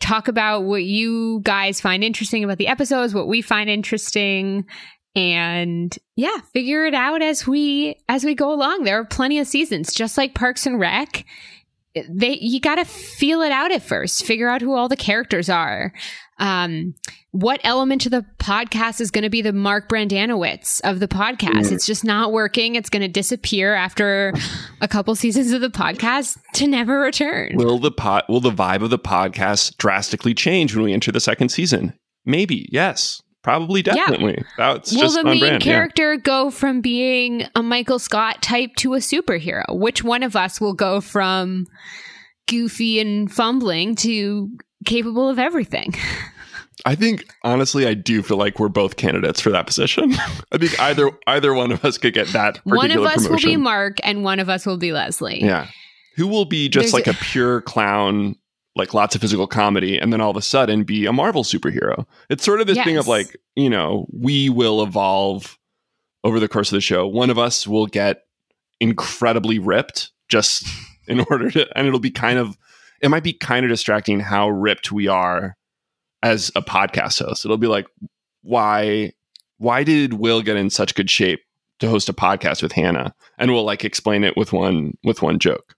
talk 0.00 0.28
about 0.28 0.64
what 0.64 0.84
you 0.84 1.40
guys 1.44 1.80
find 1.80 2.04
interesting 2.04 2.44
about 2.44 2.58
the 2.58 2.66
episodes, 2.68 3.14
what 3.14 3.26
we 3.28 3.40
find 3.40 3.70
interesting, 3.70 4.66
and 5.14 5.96
yeah, 6.16 6.38
figure 6.52 6.84
it 6.86 6.94
out 6.94 7.22
as 7.22 7.46
we 7.46 7.96
as 8.08 8.24
we 8.24 8.34
go 8.34 8.52
along. 8.52 8.84
There 8.84 8.98
are 8.98 9.04
plenty 9.04 9.38
of 9.38 9.46
seasons, 9.46 9.92
just 9.92 10.16
like 10.16 10.34
Parks 10.34 10.66
and 10.66 10.80
Rec. 10.80 11.24
They 12.08 12.38
you 12.40 12.60
got 12.60 12.76
to 12.76 12.84
feel 12.84 13.42
it 13.42 13.52
out 13.52 13.72
at 13.72 13.82
first. 13.82 14.24
Figure 14.24 14.48
out 14.48 14.62
who 14.62 14.74
all 14.74 14.88
the 14.88 14.96
characters 14.96 15.48
are. 15.48 15.92
Um, 16.38 16.94
what 17.32 17.60
element 17.64 18.04
of 18.06 18.12
the 18.12 18.26
podcast 18.38 19.00
is 19.00 19.10
going 19.10 19.22
to 19.22 19.30
be 19.30 19.42
the 19.42 19.52
Mark 19.52 19.88
Brendanawicz 19.88 20.80
of 20.84 21.00
the 21.00 21.08
podcast? 21.08 21.66
Mm. 21.66 21.72
It's 21.72 21.86
just 21.86 22.04
not 22.04 22.32
working. 22.32 22.74
It's 22.74 22.90
going 22.90 23.02
to 23.02 23.08
disappear 23.08 23.74
after 23.74 24.32
a 24.80 24.88
couple 24.88 25.14
seasons 25.14 25.52
of 25.52 25.60
the 25.60 25.68
podcast 25.68 26.38
to 26.54 26.66
never 26.66 26.98
return. 26.98 27.52
will 27.56 27.78
the 27.78 27.90
pot 27.90 28.28
will 28.28 28.40
the 28.40 28.50
vibe 28.50 28.82
of 28.82 28.90
the 28.90 28.98
podcast 28.98 29.76
drastically 29.76 30.34
change 30.34 30.74
when 30.74 30.84
we 30.84 30.92
enter 30.92 31.12
the 31.12 31.20
second 31.20 31.50
season? 31.50 31.92
Maybe, 32.24 32.68
yes. 32.70 33.22
Probably 33.42 33.82
definitely. 33.82 34.42
That's 34.56 34.92
Will 34.92 35.10
the 35.10 35.24
main 35.24 35.40
brand. 35.40 35.64
yeah. 35.66 35.72
character 35.72 36.16
go 36.16 36.50
from 36.50 36.80
being 36.80 37.44
a 37.56 37.62
Michael 37.62 37.98
Scott 37.98 38.40
type 38.40 38.76
to 38.76 38.94
a 38.94 38.98
superhero? 38.98 39.64
Which 39.70 40.04
one 40.04 40.22
of 40.22 40.36
us 40.36 40.60
will 40.60 40.74
go 40.74 41.00
from 41.00 41.66
goofy 42.48 43.00
and 43.00 43.32
fumbling 43.32 43.96
to 43.96 44.48
capable 44.84 45.28
of 45.28 45.38
everything? 45.40 45.94
I 46.84 46.94
think 46.94 47.24
honestly, 47.42 47.86
I 47.86 47.94
do 47.94 48.22
feel 48.22 48.36
like 48.36 48.58
we're 48.58 48.68
both 48.68 48.96
candidates 48.96 49.40
for 49.40 49.50
that 49.50 49.66
position. 49.66 50.12
I 50.52 50.58
think 50.58 50.78
either 50.80 51.10
either 51.26 51.54
one 51.54 51.70
of 51.72 51.84
us 51.84 51.98
could 51.98 52.14
get 52.14 52.28
that 52.28 52.54
particular 52.64 52.76
One 52.76 52.90
of 52.90 53.04
us 53.04 53.28
will 53.28 53.36
be 53.36 53.42
promotion. 53.42 53.62
Mark 53.62 53.98
and 54.02 54.24
one 54.24 54.40
of 54.40 54.48
us 54.48 54.66
will 54.66 54.78
be 54.78 54.92
Leslie. 54.92 55.40
yeah, 55.42 55.68
who 56.16 56.26
will 56.26 56.44
be 56.44 56.68
just 56.68 56.92
There's 56.92 57.06
like 57.06 57.06
a 57.06 57.14
pure 57.14 57.60
clown, 57.60 58.36
like 58.74 58.94
lots 58.94 59.14
of 59.14 59.20
physical 59.20 59.46
comedy, 59.46 59.98
and 59.98 60.12
then 60.12 60.20
all 60.20 60.30
of 60.30 60.36
a 60.36 60.42
sudden 60.42 60.84
be 60.84 61.06
a 61.06 61.12
Marvel 61.12 61.44
superhero. 61.44 62.06
It's 62.30 62.44
sort 62.44 62.60
of 62.60 62.66
this 62.66 62.82
thing 62.84 62.96
of 62.96 63.08
like 63.08 63.36
you 63.56 63.70
know 63.70 64.06
we 64.12 64.48
will 64.48 64.82
evolve 64.82 65.58
over 66.24 66.40
the 66.40 66.48
course 66.48 66.70
of 66.70 66.76
the 66.76 66.80
show. 66.80 67.06
One 67.06 67.30
of 67.30 67.38
us 67.38 67.66
will 67.66 67.86
get 67.86 68.22
incredibly 68.80 69.58
ripped 69.58 70.10
just 70.28 70.66
in 71.08 71.24
order 71.30 71.50
to, 71.50 71.68
and 71.76 71.86
it'll 71.86 72.00
be 72.00 72.10
kind 72.10 72.38
of 72.38 72.56
it 73.00 73.10
might 73.10 73.24
be 73.24 73.32
kind 73.32 73.64
of 73.64 73.70
distracting 73.70 74.20
how 74.20 74.48
ripped 74.48 74.92
we 74.92 75.08
are 75.08 75.56
as 76.22 76.50
a 76.54 76.62
podcast 76.62 77.24
host. 77.24 77.44
It'll 77.44 77.58
be 77.58 77.66
like, 77.66 77.86
why 78.42 79.12
why 79.58 79.84
did 79.84 80.14
Will 80.14 80.42
get 80.42 80.56
in 80.56 80.70
such 80.70 80.94
good 80.94 81.10
shape 81.10 81.40
to 81.80 81.88
host 81.88 82.08
a 82.08 82.12
podcast 82.12 82.62
with 82.62 82.72
Hannah? 82.72 83.14
And 83.38 83.52
we'll 83.52 83.64
like 83.64 83.84
explain 83.84 84.24
it 84.24 84.36
with 84.36 84.52
one 84.52 84.96
with 85.04 85.22
one 85.22 85.38
joke. 85.38 85.74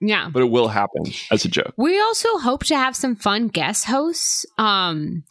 Yeah. 0.00 0.30
But 0.32 0.42
it 0.42 0.50
will 0.50 0.68
happen 0.68 1.04
as 1.30 1.44
a 1.44 1.48
joke. 1.48 1.72
We 1.76 2.00
also 2.00 2.38
hope 2.38 2.64
to 2.64 2.76
have 2.76 2.96
some 2.96 3.16
fun 3.16 3.48
guest 3.48 3.84
hosts. 3.84 4.46
Um, 4.58 5.24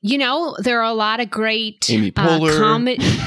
you 0.00 0.18
know, 0.18 0.56
there 0.60 0.80
are 0.80 0.90
a 0.90 0.94
lot 0.94 1.20
of 1.20 1.30
great 1.30 1.88
Amy 1.90 2.10
Poehler. 2.12 2.54
Uh, 2.54 2.58
comedy. 2.58 2.98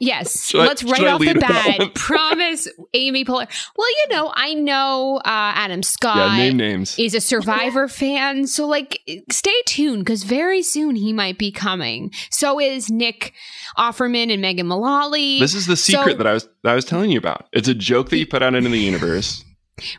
Yes, 0.00 0.48
Should 0.48 0.58
let's 0.58 0.82
should 0.82 0.90
right 0.90 1.06
off 1.06 1.20
the 1.20 1.26
lead 1.28 1.36
with 1.36 1.46
that 1.46 1.76
one? 1.78 1.86
bat 1.86 1.94
promise 1.94 2.68
Amy 2.94 3.24
Poehler. 3.24 3.46
Well, 3.76 3.88
you 3.88 4.06
know, 4.16 4.30
I 4.34 4.52
know 4.52 5.16
uh, 5.18 5.22
Adam 5.24 5.82
Scott 5.84 6.16
yeah, 6.32 6.36
name 6.36 6.56
names. 6.58 6.98
is 6.98 7.14
a 7.14 7.20
Survivor 7.20 7.86
fan, 7.88 8.46
so 8.48 8.66
like, 8.66 9.00
stay 9.30 9.54
tuned 9.66 10.04
because 10.04 10.24
very 10.24 10.62
soon 10.62 10.96
he 10.96 11.12
might 11.14 11.38
be 11.38 11.50
coming. 11.52 12.10
So 12.28 12.60
is 12.60 12.90
Nick 12.90 13.32
Offerman 13.78 14.30
and 14.32 14.42
Megan 14.42 14.66
Mullally. 14.66 15.38
This 15.38 15.54
is 15.54 15.66
the 15.68 15.76
secret 15.76 16.12
So- 16.12 16.18
that 16.18 16.26
I 16.26 16.32
was 16.34 16.48
that 16.64 16.72
I 16.72 16.74
was 16.74 16.84
telling 16.84 17.10
you 17.10 17.18
about. 17.18 17.46
It's 17.52 17.68
a 17.68 17.74
joke 17.74 18.10
that 18.10 18.18
you 18.18 18.26
put 18.26 18.42
out 18.42 18.54
into 18.54 18.68
the 18.70 18.78
universe. 18.80 19.42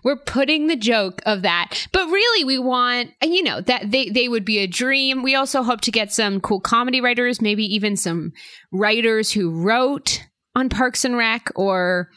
We're 0.03 0.17
putting 0.17 0.67
the 0.67 0.75
joke 0.75 1.21
of 1.25 1.41
that. 1.41 1.87
But 1.91 2.07
really 2.07 2.43
we 2.45 2.59
want 2.59 3.11
you 3.21 3.43
know 3.43 3.61
that 3.61 3.91
they 3.91 4.09
they 4.09 4.27
would 4.27 4.45
be 4.45 4.59
a 4.59 4.67
dream. 4.67 5.23
We 5.23 5.35
also 5.35 5.63
hope 5.63 5.81
to 5.81 5.91
get 5.91 6.13
some 6.13 6.39
cool 6.41 6.59
comedy 6.59 7.01
writers, 7.01 7.41
maybe 7.41 7.65
even 7.75 7.97
some 7.97 8.31
writers 8.71 9.31
who 9.31 9.51
wrote 9.51 10.23
on 10.55 10.69
Parks 10.69 11.03
and 11.03 11.17
Rec 11.17 11.51
or 11.55 12.09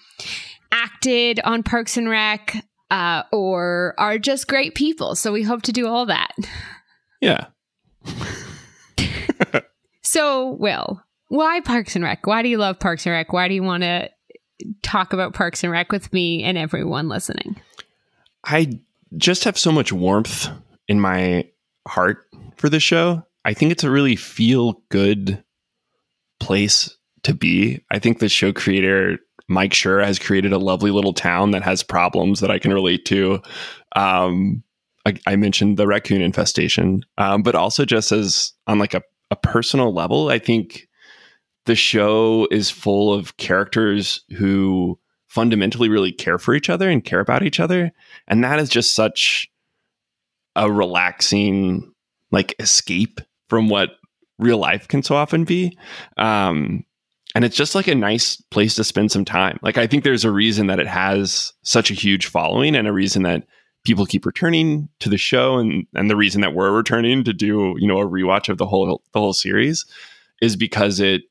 acted 0.70 1.40
on 1.44 1.62
Parks 1.62 1.96
and 1.96 2.08
Rec 2.08 2.64
uh, 2.90 3.22
or 3.32 3.94
are 3.98 4.18
just 4.18 4.48
great 4.48 4.74
people. 4.74 5.14
So 5.16 5.32
we 5.32 5.42
hope 5.42 5.62
to 5.62 5.72
do 5.72 5.88
all 5.88 6.06
that. 6.06 6.32
Yeah. 7.20 7.46
So, 10.08 10.52
Will, 10.52 11.04
why 11.28 11.60
Parks 11.60 11.94
and 11.94 12.02
Rec? 12.02 12.26
Why 12.26 12.40
do 12.40 12.48
you 12.48 12.56
love 12.56 12.80
Parks 12.80 13.04
and 13.04 13.12
Rec? 13.12 13.30
Why 13.30 13.46
do 13.46 13.52
you 13.52 13.62
want 13.62 13.82
to 13.82 14.08
talk 14.82 15.12
about 15.12 15.34
Parks 15.34 15.62
and 15.62 15.72
Rec 15.72 15.92
with 15.92 16.12
me 16.12 16.42
and 16.42 16.58
everyone 16.58 17.08
listening? 17.08 17.60
I 18.44 18.78
just 19.16 19.44
have 19.44 19.58
so 19.58 19.72
much 19.72 19.92
warmth 19.92 20.48
in 20.86 21.00
my 21.00 21.48
heart 21.86 22.26
for 22.56 22.68
the 22.68 22.80
show. 22.80 23.24
I 23.44 23.54
think 23.54 23.72
it's 23.72 23.84
a 23.84 23.90
really 23.90 24.16
feel 24.16 24.82
good 24.90 25.42
place 26.40 26.96
to 27.22 27.34
be. 27.34 27.82
I 27.90 27.98
think 27.98 28.18
the 28.18 28.28
show 28.28 28.52
creator 28.52 29.18
Mike 29.48 29.72
Schur 29.72 30.04
has 30.04 30.18
created 30.18 30.52
a 30.52 30.58
lovely 30.58 30.90
little 30.90 31.14
town 31.14 31.52
that 31.52 31.62
has 31.62 31.82
problems 31.82 32.40
that 32.40 32.50
I 32.50 32.58
can 32.58 32.72
relate 32.72 33.04
to. 33.06 33.40
Um, 33.96 34.62
I, 35.06 35.14
I 35.26 35.36
mentioned 35.36 35.78
the 35.78 35.86
raccoon 35.86 36.20
infestation, 36.20 37.04
um, 37.16 37.42
but 37.42 37.54
also 37.54 37.84
just 37.84 38.12
as 38.12 38.52
on 38.66 38.78
like 38.78 38.94
a, 38.94 39.02
a 39.30 39.36
personal 39.36 39.92
level, 39.92 40.28
I 40.28 40.38
think 40.38 40.87
the 41.68 41.76
show 41.76 42.48
is 42.50 42.70
full 42.70 43.12
of 43.12 43.36
characters 43.36 44.24
who 44.38 44.98
fundamentally 45.26 45.90
really 45.90 46.10
care 46.10 46.38
for 46.38 46.54
each 46.54 46.70
other 46.70 46.88
and 46.88 47.04
care 47.04 47.20
about 47.20 47.42
each 47.42 47.60
other. 47.60 47.92
And 48.26 48.42
that 48.42 48.58
is 48.58 48.70
just 48.70 48.94
such 48.94 49.50
a 50.56 50.72
relaxing 50.72 51.92
like 52.30 52.54
escape 52.58 53.20
from 53.50 53.68
what 53.68 53.90
real 54.38 54.56
life 54.56 54.88
can 54.88 55.02
so 55.02 55.14
often 55.14 55.44
be. 55.44 55.76
Um 56.16 56.84
and 57.34 57.44
it's 57.44 57.56
just 57.56 57.74
like 57.74 57.86
a 57.86 57.94
nice 57.94 58.36
place 58.50 58.74
to 58.76 58.82
spend 58.82 59.12
some 59.12 59.26
time. 59.26 59.58
Like 59.60 59.76
i 59.76 59.86
think 59.86 60.04
there's 60.04 60.24
a 60.24 60.30
reason 60.30 60.68
that 60.68 60.80
it 60.80 60.86
has 60.86 61.52
such 61.62 61.90
a 61.90 61.94
huge 61.94 62.26
following 62.26 62.74
and 62.74 62.88
a 62.88 62.92
reason 62.94 63.24
that 63.24 63.46
people 63.84 64.06
keep 64.06 64.24
returning 64.24 64.88
to 65.00 65.10
the 65.10 65.18
show 65.18 65.58
and 65.58 65.86
and 65.94 66.08
the 66.08 66.16
reason 66.16 66.40
that 66.40 66.54
we're 66.54 66.72
returning 66.72 67.24
to 67.24 67.34
do 67.34 67.74
you 67.78 67.86
know 67.86 68.00
a 68.00 68.08
rewatch 68.08 68.48
of 68.48 68.56
the 68.56 68.66
whole 68.66 69.02
the 69.12 69.20
whole 69.20 69.34
series 69.34 69.84
is 70.40 70.56
because 70.56 70.98
it 70.98 71.24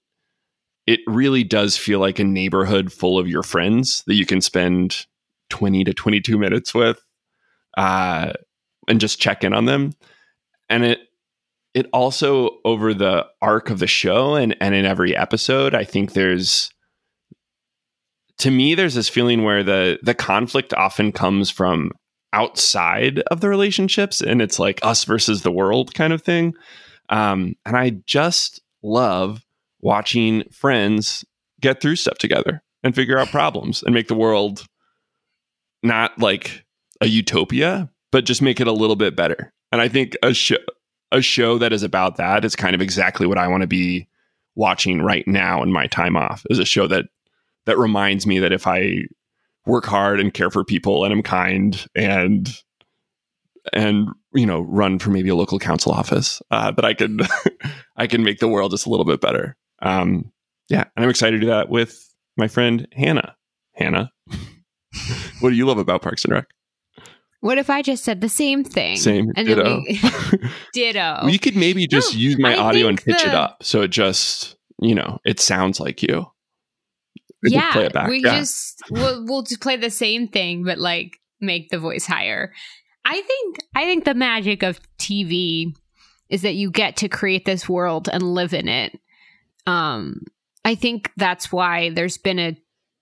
it 0.88 1.02
really 1.06 1.44
does 1.44 1.78
feel 1.78 2.00
like 2.00 2.18
a 2.18 2.24
neighborhood 2.24 2.92
full 2.92 3.20
of 3.20 3.28
your 3.28 3.44
friends 3.44 4.04
that 4.08 4.16
you 4.16 4.26
can 4.26 4.42
spend 4.42 5.06
20 5.50 5.84
to 5.84 5.94
22 5.94 6.38
minutes 6.38 6.74
with 6.74 7.00
uh, 7.78 8.32
and 8.88 9.00
just 9.00 9.20
check 9.20 9.44
in 9.44 9.54
on 9.54 9.66
them. 9.66 9.94
And 10.70 10.84
it 10.84 11.00
it 11.74 11.88
also 11.94 12.58
over 12.66 12.94
the 12.94 13.24
arc 13.40 13.70
of 13.70 13.78
the 13.78 13.88
show 13.88 14.34
and 14.34 14.56
and 14.60 14.74
in 14.74 14.84
every 14.84 15.16
episode 15.16 15.76
i 15.76 15.84
think 15.84 16.14
there's 16.14 16.72
to 18.40 18.50
me 18.50 18.74
there's 18.74 18.96
this 18.96 19.10
feeling 19.10 19.44
where 19.44 19.64
the 19.64 20.00
the 20.02 20.16
conflict 20.16 20.74
often 20.74 21.12
comes 21.12 21.52
from 21.52 21.92
outside 22.34 23.20
of 23.32 23.42
the 23.42 23.50
relationships 23.50 24.22
and 24.22 24.42
it's 24.42 24.58
like 24.58 24.80
us 24.82 25.04
versus 25.04 25.44
the 25.44 25.52
world 25.52 25.94
kind 25.94 26.14
of 26.14 26.22
thing. 26.22 26.54
Um, 27.10 27.56
and 27.66 27.78
i 27.78 27.92
just 28.06 28.62
love 28.82 29.46
watching 29.88 30.44
friends 30.52 31.24
get 31.62 31.80
through 31.80 31.96
stuff 31.96 32.18
together 32.18 32.62
and 32.84 32.94
figure 32.94 33.18
out 33.18 33.30
problems 33.30 33.84
and 33.84 33.94
make 33.94 34.10
the 34.10 34.16
world 34.16 34.66
not 35.82 36.20
like 36.20 36.66
a 37.00 37.08
utopia, 37.08 37.90
but 38.12 38.26
just 38.26 38.42
make 38.42 38.60
it 38.60 38.68
a 38.68 38.74
little 38.74 38.98
bit 38.98 39.16
better. 39.16 39.54
And 39.72 39.82
I 39.82 39.88
think 39.88 40.18
a 40.22 40.34
show 40.34 40.58
a 41.14 41.22
show 41.22 41.58
that 41.60 41.72
is 41.72 41.84
about 41.84 42.18
that 42.18 42.44
is 42.44 42.54
kind 42.54 42.76
of 42.76 42.82
exactly 42.82 43.26
what 43.26 43.38
I 43.38 43.48
want 43.48 43.62
to 43.62 43.68
be 43.68 44.10
watching 44.56 45.02
right 45.02 45.26
now 45.26 45.64
in 45.64 45.72
my 45.72 45.88
time 45.88 46.18
off. 46.18 46.46
Is 46.50 46.60
a 46.60 46.66
show 46.66 46.86
that 46.88 47.06
that 47.66 47.78
reminds 47.78 48.28
me 48.28 48.40
that 48.40 48.52
if 48.52 48.68
I 48.68 49.06
work 49.66 49.86
hard 49.86 50.20
and 50.20 50.34
care 50.34 50.52
for 50.52 50.66
people 50.66 51.06
and 51.06 51.14
I'm 51.14 51.24
kind 51.24 51.88
and 51.96 52.54
and 53.72 54.10
you 54.34 54.46
know 54.46 54.60
run 54.60 55.00
for 55.00 55.12
maybe 55.12 55.30
a 55.30 55.36
local 55.36 55.60
council 55.60 55.94
office 55.94 56.42
uh, 56.52 56.72
that 56.72 56.84
I 56.84 56.94
can 56.94 57.22
I 57.96 58.06
can 58.06 58.22
make 58.22 58.40
the 58.40 58.50
world 58.50 58.72
just 58.72 58.86
a 58.86 58.90
little 58.90 59.06
bit 59.06 59.22
better. 59.22 59.56
Um, 59.82 60.32
yeah, 60.70 60.86
and 60.96 61.04
I'm 61.04 61.10
excited 61.10 61.38
to 61.38 61.42
do 61.42 61.48
that 61.48 61.70
with 61.70 61.98
my 62.36 62.48
friend 62.48 62.88
Hannah. 62.94 63.36
Hannah, 63.76 64.12
what 65.40 65.50
do 65.52 65.56
you 65.56 65.66
love 65.66 65.78
about 65.78 66.02
Parks 66.02 66.26
and 66.26 66.34
Rec? 66.34 66.46
What 67.42 67.60
if 67.60 67.70
I 67.70 67.82
just 67.84 68.04
said 68.04 68.22
the 68.22 68.30
same 68.30 68.64
thing? 68.64 68.98
Same, 68.98 69.32
And 69.36 69.48
ditto. 69.48 69.64
then 69.64 69.84
we 69.88 70.50
ditto. 70.74 71.28
You 71.28 71.38
could 71.40 71.56
maybe 71.56 71.86
just 71.88 72.14
No, 72.14 72.20
use 72.20 72.40
my 72.40 72.56
I 72.56 72.58
audio 72.58 72.88
and 72.88 72.98
pitch 72.98 73.24
it 73.24 73.34
up 73.34 73.64
so 73.64 73.84
it 73.84 73.90
just 73.90 74.56
you 74.80 74.96
know 74.96 75.20
it 75.24 75.40
sounds 75.40 75.80
like 75.80 76.02
you. 76.02 76.26
We 77.44 77.52
yeah, 77.52 77.72
play 77.72 77.86
it 77.86 77.94
back. 77.94 78.10
we 78.10 78.24
yeah. 78.24 78.40
just 78.40 78.82
we'll, 78.90 79.24
we'll 79.26 79.44
just 79.44 79.62
play 79.62 79.78
the 79.78 79.92
same 79.92 80.28
thing, 80.28 80.64
but 80.64 80.80
like 80.80 81.18
make 81.40 81.70
the 81.70 81.78
voice 81.78 82.08
higher. 82.08 82.52
I 83.06 83.22
think 83.22 83.58
I 83.76 83.86
think 83.86 84.04
the 84.06 84.16
magic 84.16 84.64
of 84.64 84.80
TV 84.98 85.68
is 86.30 86.42
that 86.42 86.56
you 86.56 86.72
get 86.72 86.98
to 86.98 87.08
create 87.08 87.46
this 87.46 87.70
world 87.70 88.10
and 88.12 88.24
live 88.24 88.54
in 88.56 88.68
it. 88.68 89.00
Um, 89.68 90.22
I 90.66 90.74
think 90.74 91.12
that's 91.16 91.52
why 91.52 91.92
there's 91.92 92.18
been 92.18 92.40
a 92.40 92.58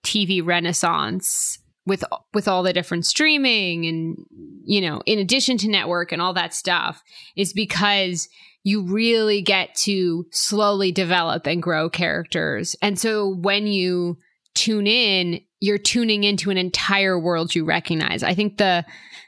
TV 0.06 0.46
renaissance 0.46 1.60
with 1.86 2.04
with 2.34 2.48
all 2.48 2.64
the 2.64 2.74
different 2.74 3.06
streaming 3.06 3.86
and 3.86 4.18
you 4.66 4.82
know, 4.82 5.02
in 5.06 5.20
addition 5.20 5.58
to 5.60 5.70
network 5.70 6.12
and 6.12 6.22
all 6.22 6.34
that 6.34 6.54
stuff, 6.54 7.02
is 7.38 7.54
because 7.54 8.28
you 8.64 8.82
really 8.82 9.42
get 9.42 9.76
to 9.76 10.26
slowly 10.32 10.92
develop 10.92 11.46
and 11.46 11.62
grow 11.62 11.88
characters. 11.88 12.76
And 12.82 13.00
so 13.00 13.36
when 13.36 13.68
you 13.68 14.18
tune 14.56 14.88
in, 14.88 15.42
you're 15.60 15.78
tuning 15.78 16.24
into 16.24 16.50
an 16.50 16.58
entire 16.58 17.20
world 17.20 17.54
you 17.54 17.64
recognize. 17.64 18.24
I 18.24 18.34
think 18.34 18.58
the 18.58 18.84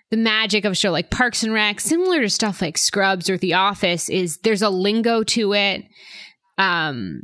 the 0.10 0.18
magic 0.18 0.64
of 0.64 0.72
a 0.72 0.76
show 0.76 0.92
like 0.92 1.12
Parks 1.12 1.44
and 1.44 1.54
Rec, 1.54 1.82
similar 1.82 2.22
to 2.22 2.30
stuff 2.30 2.62
like 2.62 2.78
Scrubs 2.78 3.30
or 3.30 3.38
The 3.38 3.54
Office, 3.54 4.10
is 4.10 4.38
there's 4.40 4.62
a 4.62 4.70
lingo 4.70 5.24
to 5.24 5.54
it. 5.54 5.84
Um, 6.58 7.22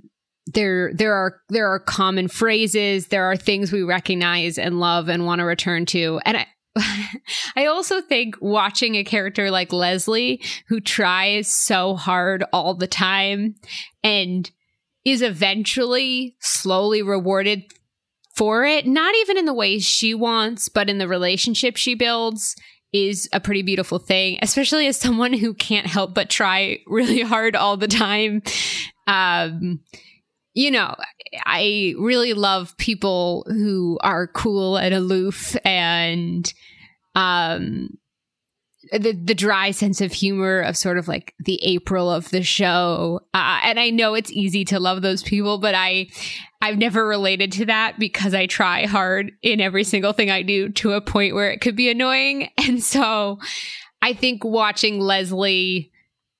there 0.47 0.91
there 0.93 1.13
are 1.13 1.39
there 1.49 1.67
are 1.67 1.79
common 1.79 2.27
phrases, 2.27 3.07
there 3.07 3.25
are 3.25 3.37
things 3.37 3.71
we 3.71 3.83
recognize 3.83 4.57
and 4.57 4.79
love 4.79 5.07
and 5.09 5.25
want 5.25 5.39
to 5.39 5.45
return 5.45 5.85
to. 5.87 6.19
And 6.25 6.37
I 6.37 6.47
I 7.55 7.65
also 7.67 8.01
think 8.01 8.35
watching 8.41 8.95
a 8.95 9.03
character 9.03 9.51
like 9.51 9.71
Leslie 9.71 10.41
who 10.67 10.79
tries 10.79 11.53
so 11.53 11.95
hard 11.95 12.43
all 12.51 12.73
the 12.73 12.87
time 12.87 13.55
and 14.03 14.49
is 15.05 15.21
eventually 15.21 16.35
slowly 16.39 17.01
rewarded 17.01 17.63
for 18.35 18.65
it, 18.65 18.87
not 18.87 19.13
even 19.15 19.37
in 19.37 19.45
the 19.45 19.53
ways 19.53 19.85
she 19.85 20.13
wants, 20.13 20.67
but 20.67 20.89
in 20.89 20.97
the 20.97 21.07
relationship 21.07 21.77
she 21.77 21.93
builds, 21.93 22.55
is 22.91 23.27
a 23.33 23.39
pretty 23.39 23.61
beautiful 23.61 23.99
thing, 23.99 24.37
especially 24.41 24.87
as 24.87 24.97
someone 24.97 25.33
who 25.33 25.53
can't 25.53 25.87
help 25.87 26.13
but 26.13 26.29
try 26.29 26.79
really 26.87 27.21
hard 27.21 27.55
all 27.55 27.77
the 27.77 27.87
time. 27.87 28.41
Um, 29.07 29.81
you 30.53 30.69
know, 30.72 30.95
I 31.45 31.95
really 31.98 32.33
love 32.33 32.77
people 32.77 33.45
who 33.48 33.98
are 34.01 34.27
cool 34.27 34.77
and 34.77 34.93
aloof 34.93 35.55
and 35.65 36.51
um 37.15 37.89
the 38.91 39.13
the 39.13 39.33
dry 39.33 39.72
sense 39.72 40.01
of 40.01 40.12
humor 40.12 40.60
of 40.62 40.75
sort 40.75 40.98
of 40.98 41.07
like 41.07 41.33
the 41.39 41.63
April 41.63 42.12
of 42.12 42.29
the 42.29 42.43
show. 42.43 43.22
Uh, 43.33 43.60
and 43.63 43.79
I 43.79 43.89
know 43.89 44.13
it's 44.13 44.31
easy 44.31 44.65
to 44.65 44.79
love 44.79 45.01
those 45.01 45.24
people, 45.24 45.57
but 45.57 45.74
I 45.74 46.07
I've 46.62 46.77
never 46.77 47.07
related 47.07 47.51
to 47.53 47.65
that 47.65 47.98
because 47.98 48.33
I 48.33 48.45
try 48.45 48.86
hard 48.86 49.31
in 49.41 49.62
every 49.62 49.83
single 49.83 50.13
thing 50.13 50.29
I 50.29 50.43
do 50.43 50.69
to 50.69 50.93
a 50.93 51.01
point 51.01 51.33
where 51.33 51.51
it 51.51 51.62
could 51.62 51.75
be 51.75 51.89
annoying. 51.89 52.50
And 52.65 52.81
so 52.81 53.39
I 54.01 54.13
think 54.13 54.43
watching 54.43 55.00
Leslie 55.00 55.92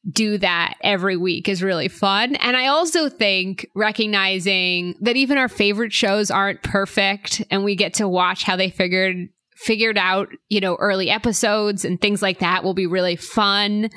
do 0.10 0.38
that 0.38 0.76
every 0.82 1.16
week 1.16 1.48
is 1.48 1.64
really 1.64 1.88
fun. 1.88 2.36
And 2.36 2.58
I 2.58 2.68
also 2.68 3.08
think 3.08 3.68
recognizing 3.74 4.96
that 5.02 5.16
even 5.16 5.38
our 5.38 5.48
favorite 5.48 5.94
shows 5.94 6.30
aren't 6.30 6.62
perfect 6.62 7.42
and 7.50 7.64
we 7.64 7.76
get 7.76 7.94
to 7.96 8.08
watch 8.08 8.44
how 8.44 8.56
they 8.56 8.70
figured 8.70 9.30
figured 9.56 9.98
out, 9.98 10.28
you 10.50 10.60
know, 10.60 10.76
early 10.76 11.10
episodes 11.10 11.86
and 11.86 12.02
things 12.02 12.22
like 12.22 12.40
that 12.40 12.64
will 12.64 12.74
be 12.74 12.88
really 12.88 13.16
fun. 13.16 13.90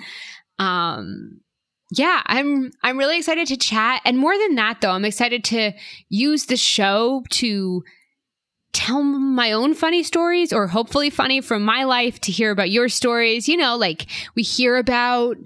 Um 0.58 1.40
yeah, 1.90 2.22
I'm 2.26 2.70
I'm 2.84 2.98
really 2.98 3.18
excited 3.18 3.48
to 3.48 3.56
chat 3.56 4.00
and 4.04 4.18
more 4.18 4.36
than 4.38 4.54
that 4.56 4.80
though, 4.80 4.92
I'm 4.92 5.04
excited 5.04 5.42
to 5.44 5.72
use 6.08 6.46
the 6.46 6.56
show 6.56 7.24
to 7.30 7.82
tell 8.72 9.02
my 9.02 9.52
own 9.52 9.74
funny 9.74 10.02
stories 10.02 10.52
or 10.52 10.68
hopefully 10.68 11.10
funny 11.10 11.40
from 11.40 11.64
my 11.64 11.82
life 11.84 12.20
to 12.20 12.30
hear 12.30 12.50
about 12.52 12.70
your 12.70 12.88
stories. 12.88 13.48
You 13.48 13.56
know, 13.56 13.76
like 13.76 14.06
we 14.36 14.42
hear 14.42 14.76
about 14.76 15.36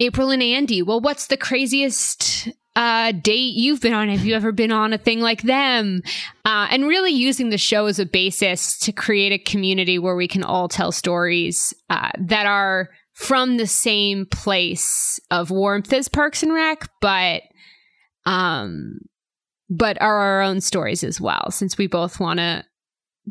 April 0.00 0.30
and 0.30 0.42
Andy. 0.42 0.82
Well, 0.82 1.00
what's 1.00 1.28
the 1.28 1.36
craziest 1.36 2.48
uh, 2.76 3.12
date 3.12 3.54
you've 3.54 3.80
been 3.80 3.92
on? 3.92 4.08
Have 4.08 4.24
you 4.24 4.34
ever 4.34 4.52
been 4.52 4.72
on 4.72 4.92
a 4.92 4.98
thing 4.98 5.20
like 5.20 5.42
them? 5.42 6.02
Uh, 6.44 6.66
and 6.70 6.86
really 6.86 7.12
using 7.12 7.50
the 7.50 7.58
show 7.58 7.86
as 7.86 7.98
a 7.98 8.06
basis 8.06 8.78
to 8.80 8.92
create 8.92 9.32
a 9.32 9.38
community 9.38 9.98
where 9.98 10.16
we 10.16 10.28
can 10.28 10.42
all 10.42 10.68
tell 10.68 10.90
stories 10.90 11.72
uh, 11.90 12.10
that 12.18 12.46
are 12.46 12.90
from 13.12 13.56
the 13.56 13.66
same 13.66 14.26
place 14.26 15.20
of 15.30 15.50
warmth 15.50 15.92
as 15.92 16.08
Parks 16.08 16.42
and 16.42 16.52
Rec, 16.52 16.88
but 17.00 17.42
um, 18.26 18.98
but 19.70 20.00
are 20.00 20.16
our 20.16 20.42
own 20.42 20.60
stories 20.60 21.04
as 21.04 21.20
well. 21.20 21.50
Since 21.50 21.78
we 21.78 21.86
both 21.86 22.18
want 22.18 22.38
to 22.38 22.64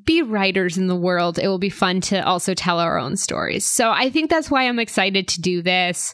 be 0.05 0.21
writers 0.21 0.77
in 0.77 0.88
the 0.88 0.95
world, 0.95 1.38
it 1.38 1.47
will 1.47 1.59
be 1.59 1.69
fun 1.69 2.01
to 2.01 2.25
also 2.25 2.53
tell 2.53 2.79
our 2.79 2.97
own 2.97 3.15
stories. 3.15 3.65
So 3.65 3.91
I 3.91 4.09
think 4.09 4.29
that's 4.29 4.50
why 4.50 4.67
I'm 4.67 4.79
excited 4.79 5.27
to 5.29 5.41
do 5.41 5.62
this. 5.62 6.13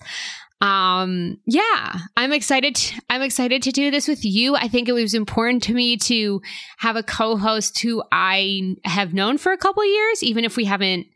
Um 0.62 1.38
yeah 1.46 2.00
i'm 2.18 2.34
excited 2.34 2.78
i'm 3.10 3.22
excited 3.22 3.64
to 3.64 3.72
do 3.72 3.92
this 3.92 4.10
with 4.10 4.26
you. 4.26 4.58
I 4.58 4.68
think 4.68 4.90
it 4.90 4.92
was 4.92 5.14
important 5.14 5.64
to 5.64 5.74
me 5.74 5.96
to 5.96 6.42
have 6.80 6.98
a 6.98 7.04
co-host 7.04 7.80
who 7.80 8.04
i 8.12 8.76
have 8.84 9.14
known 9.14 9.38
for 9.38 9.54
a 9.54 9.58
couple 9.58 9.86
years 9.86 10.22
even 10.22 10.44
if 10.44 10.58
we 10.58 10.66
haven't 10.66 11.08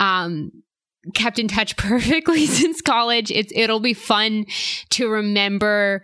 um 0.00 0.52
kept 1.14 1.38
in 1.38 1.48
touch 1.48 1.76
perfectly 1.76 2.46
since 2.46 2.80
college. 2.80 3.30
It's 3.30 3.52
it'll 3.54 3.80
be 3.80 3.94
fun 3.94 4.46
to 4.90 5.08
remember 5.08 6.02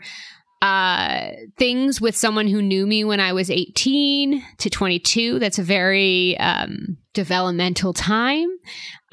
uh, 0.60 1.30
things 1.56 2.00
with 2.00 2.16
someone 2.16 2.48
who 2.48 2.60
knew 2.60 2.86
me 2.86 3.04
when 3.04 3.20
I 3.20 3.32
was 3.32 3.50
18 3.50 4.42
to 4.58 4.70
22. 4.70 5.38
That's 5.38 5.58
a 5.58 5.62
very 5.62 6.36
um, 6.38 6.96
developmental 7.14 7.92
time. 7.92 8.48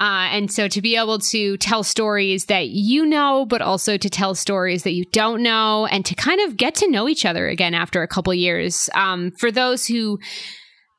Uh, 0.00 0.28
and 0.30 0.52
so 0.52 0.66
to 0.66 0.82
be 0.82 0.96
able 0.96 1.18
to 1.20 1.56
tell 1.58 1.84
stories 1.84 2.46
that 2.46 2.68
you 2.68 3.06
know, 3.06 3.46
but 3.46 3.62
also 3.62 3.96
to 3.96 4.10
tell 4.10 4.34
stories 4.34 4.82
that 4.82 4.92
you 4.92 5.04
don't 5.12 5.42
know 5.42 5.86
and 5.86 6.04
to 6.04 6.14
kind 6.14 6.40
of 6.40 6.56
get 6.56 6.74
to 6.76 6.90
know 6.90 7.08
each 7.08 7.24
other 7.24 7.48
again 7.48 7.74
after 7.74 8.02
a 8.02 8.08
couple 8.08 8.34
years. 8.34 8.90
Um, 8.94 9.30
for 9.38 9.52
those 9.52 9.86
who, 9.86 10.18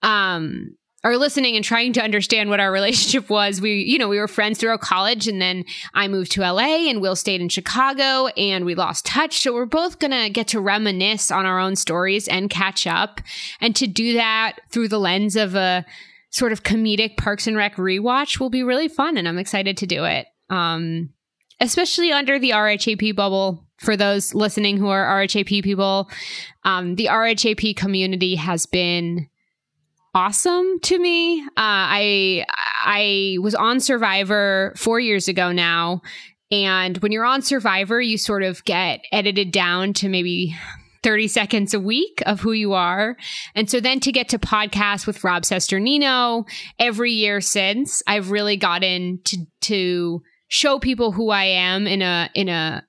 um, 0.02 0.78
are 1.08 1.18
listening 1.18 1.56
and 1.56 1.64
trying 1.64 1.94
to 1.94 2.04
understand 2.04 2.50
what 2.50 2.60
our 2.60 2.72
relationship 2.78 3.30
was. 3.30 3.62
We, 3.62 3.84
you 3.84 3.98
know, 3.98 4.10
we 4.10 4.20
were 4.20 4.28
friends 4.28 4.60
throughout 4.60 4.82
college 4.82 5.28
and 5.28 5.42
then 5.42 5.64
I 5.94 6.08
moved 6.08 6.32
to 6.34 6.42
LA 6.42 6.90
and 6.90 7.02
Will 7.02 7.16
stayed 7.16 7.42
in 7.42 7.50
Chicago 7.50 8.28
and 8.38 8.66
we 8.66 8.76
lost 8.76 9.06
touch. 9.06 9.40
So 9.40 9.54
we're 9.54 9.66
both 9.66 10.00
going 10.00 10.12
to 10.12 10.30
get 10.30 10.48
to 10.50 10.60
reminisce 10.60 11.32
on 11.32 11.46
our 11.46 11.60
own 11.60 11.76
stories 11.76 12.28
and 12.28 12.50
catch 12.50 12.86
up 12.86 13.22
and 13.62 13.76
to 13.78 13.88
do 13.88 14.14
that 14.14 14.58
through 14.70 14.90
the 14.90 15.00
lens 15.00 15.36
of 15.36 15.56
a 15.56 15.86
sort 16.30 16.52
of 16.52 16.64
comedic 16.64 17.18
Parks 17.18 17.48
and 17.48 17.56
Rec 17.56 17.76
rewatch 17.78 18.40
will 18.40 18.50
be 18.50 18.64
really 18.64 18.90
fun 18.90 19.18
and 19.18 19.28
I'm 19.28 19.40
excited 19.40 19.78
to 19.78 19.88
do 19.88 20.04
it. 20.04 20.28
Um, 20.50 21.10
especially 21.60 22.12
under 22.12 22.38
the 22.38 22.52
RHAP 22.52 23.16
bubble. 23.16 23.64
For 23.78 23.96
those 23.96 24.34
listening 24.34 24.78
who 24.78 24.88
are 24.88 25.06
RHAP 25.22 25.64
people, 25.64 26.10
um, 26.64 26.96
the 26.96 27.06
RHAP 27.06 27.76
community 27.76 28.34
has 28.34 28.66
been 28.66 29.30
awesome 30.18 30.80
to 30.80 30.98
me. 30.98 31.42
Uh, 31.42 31.52
I 31.58 32.44
I 32.84 33.38
was 33.40 33.54
on 33.54 33.80
Survivor 33.80 34.74
four 34.76 35.00
years 35.00 35.28
ago 35.28 35.52
now, 35.52 36.02
and 36.50 36.98
when 36.98 37.12
you're 37.12 37.24
on 37.24 37.44
Survivor, 37.44 38.02
you 38.02 38.18
sort 38.18 38.42
of 38.42 38.66
get 38.66 39.02
edited 39.12 39.52
down 39.52 39.94
to 39.94 40.10
maybe 40.10 40.56
30 41.04 41.28
seconds 41.28 41.76
a 41.76 41.80
week 41.80 42.24
of 42.26 42.40
who 42.40 42.52
you 42.52 42.74
are. 42.74 43.16
And 43.54 43.70
so 43.70 43.80
then 43.80 44.00
to 44.00 44.12
get 44.12 44.30
to 44.30 44.40
podcast 44.40 45.06
with 45.06 45.24
Rob 45.24 45.44
Cesternino 45.44 46.46
every 46.80 47.12
year 47.12 47.40
since, 47.40 48.02
I've 48.08 48.32
really 48.32 48.58
gotten 48.58 49.20
to 49.26 49.38
to 49.62 50.24
show 50.48 50.80
people 50.80 51.12
who 51.12 51.30
I 51.30 51.44
am 51.44 51.86
in 51.86 52.02
a 52.02 52.28
in 52.34 52.50
a 52.50 52.84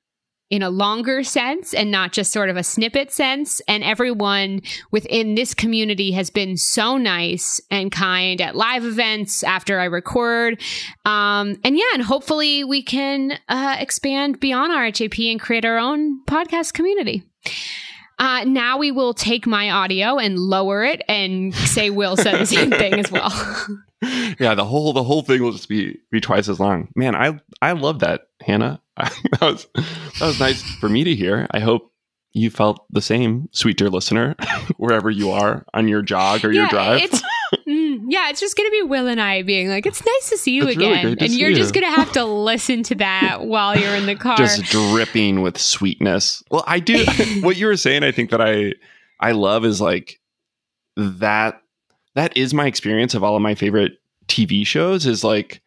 in 0.51 0.63
a 0.63 0.71
longer 0.71 1.23
sense 1.23 1.75
and 1.75 1.91
not 1.91 2.13
just 2.13 2.33
sort 2.33 2.49
of 2.49 2.57
a 2.57 2.63
snippet 2.63 3.13
sense. 3.13 3.61
And 3.69 3.85
everyone 3.85 4.63
within 4.91 5.35
this 5.35 5.55
community 5.55 6.13
has 6.13 6.31
been 6.31 6.57
so 6.57 6.97
nice 6.97 7.61
and 7.71 7.93
kind 7.93 8.41
at 8.41 8.57
live 8.57 8.85
events 8.85 9.43
after 9.43 9.79
I 9.79 9.85
record. 9.85 10.61
Um, 11.05 11.59
and 11.65 11.77
yeah, 11.77 11.85
and 11.95 12.03
hopefully 12.03 12.65
we 12.65 12.83
can 12.83 13.39
uh, 13.49 13.77
expand 13.79 14.41
beyond 14.41 14.73
RHAP 14.73 15.31
and 15.31 15.41
create 15.41 15.65
our 15.65 15.79
own 15.79 16.25
podcast 16.25 16.73
community. 16.73 17.25
Uh, 18.19 18.45
now 18.45 18.79
we 18.79 18.91
will 18.91 19.15
take 19.15 19.47
my 19.47 19.71
audio 19.71 20.19
and 20.19 20.39
lower 20.39 20.83
it 20.83 21.03
and 21.09 21.55
say 21.55 21.89
Will 21.91 22.17
said 22.17 22.41
the 22.41 22.47
same 22.47 22.71
thing 22.71 22.95
as 22.95 23.13
well. 23.13 23.31
yeah, 24.41 24.55
the 24.55 24.65
whole 24.65 24.93
the 24.93 25.05
whole 25.05 25.23
thing 25.23 25.41
will 25.41 25.53
just 25.53 25.69
be 25.69 25.99
be 26.11 26.21
twice 26.21 26.49
as 26.49 26.59
long. 26.59 26.89
Man, 26.97 27.15
I 27.15 27.39
I 27.63 27.73
love 27.73 28.01
that, 28.01 28.23
Hannah. 28.41 28.81
that 29.33 29.41
was 29.41 29.67
that 29.75 30.27
was 30.27 30.41
nice 30.41 30.63
for 30.77 30.89
me 30.89 31.05
to 31.05 31.15
hear. 31.15 31.47
I 31.51 31.61
hope 31.61 31.93
you 32.33 32.51
felt 32.51 32.85
the 32.91 33.01
same, 33.01 33.49
sweet 33.53 33.79
dear 33.79 33.89
listener, 33.91 34.37
wherever 34.77 35.11
you 35.11 35.31
are 35.31 35.65
on 35.75 35.89
your 35.89 36.03
jog 36.03 36.45
or 36.45 36.53
yeah, 36.53 36.63
your 36.63 36.69
drive. 36.69 37.03
It's, 37.03 37.23
mm, 37.67 38.01
yeah, 38.09 38.31
it's 38.31 38.41
just 38.41 38.57
gonna 38.57 38.71
be 38.71 38.83
Will 38.83 39.07
and 39.07 39.21
I 39.21 39.43
being 39.43 39.69
like, 39.69 39.87
"It's 39.87 40.05
nice 40.05 40.31
to 40.31 40.39
see 40.39 40.53
you 40.53 40.65
it's 40.65 40.77
again," 40.77 41.05
really 41.05 41.17
and 41.21 41.33
you're 41.33 41.51
you. 41.51 41.57
just 41.57 41.75
gonna 41.75 41.91
have 41.91 42.13
to 42.13 42.25
listen 42.25 42.83
to 42.85 42.95
that 42.97 43.47
while 43.47 43.79
you're 43.79 43.95
in 43.95 44.07
the 44.07 44.17
car, 44.17 44.37
just 44.37 44.65
dripping 44.65 45.41
with 45.41 45.59
sweetness. 45.59 46.43
Well, 46.51 46.65
I 46.67 46.81
do. 46.81 47.05
what 47.41 47.57
you 47.57 47.67
were 47.67 47.77
saying, 47.77 48.05
I 48.05 48.13
think 48.13 48.31
that 48.31 48.41
I 48.41 48.75
I 49.21 49.33
love 49.33 49.65
is 49.65 49.81
like 49.81 50.21
that 50.97 51.63
that 52.15 52.37
is 52.37 52.53
my 52.53 52.67
experience 52.67 53.15
of 53.15 53.23
all 53.23 53.37
of 53.37 53.43
my 53.43 53.55
favorite 53.55 53.93
TV 54.27 54.67
shows 54.67 55.07
is 55.07 55.25
like 55.25 55.63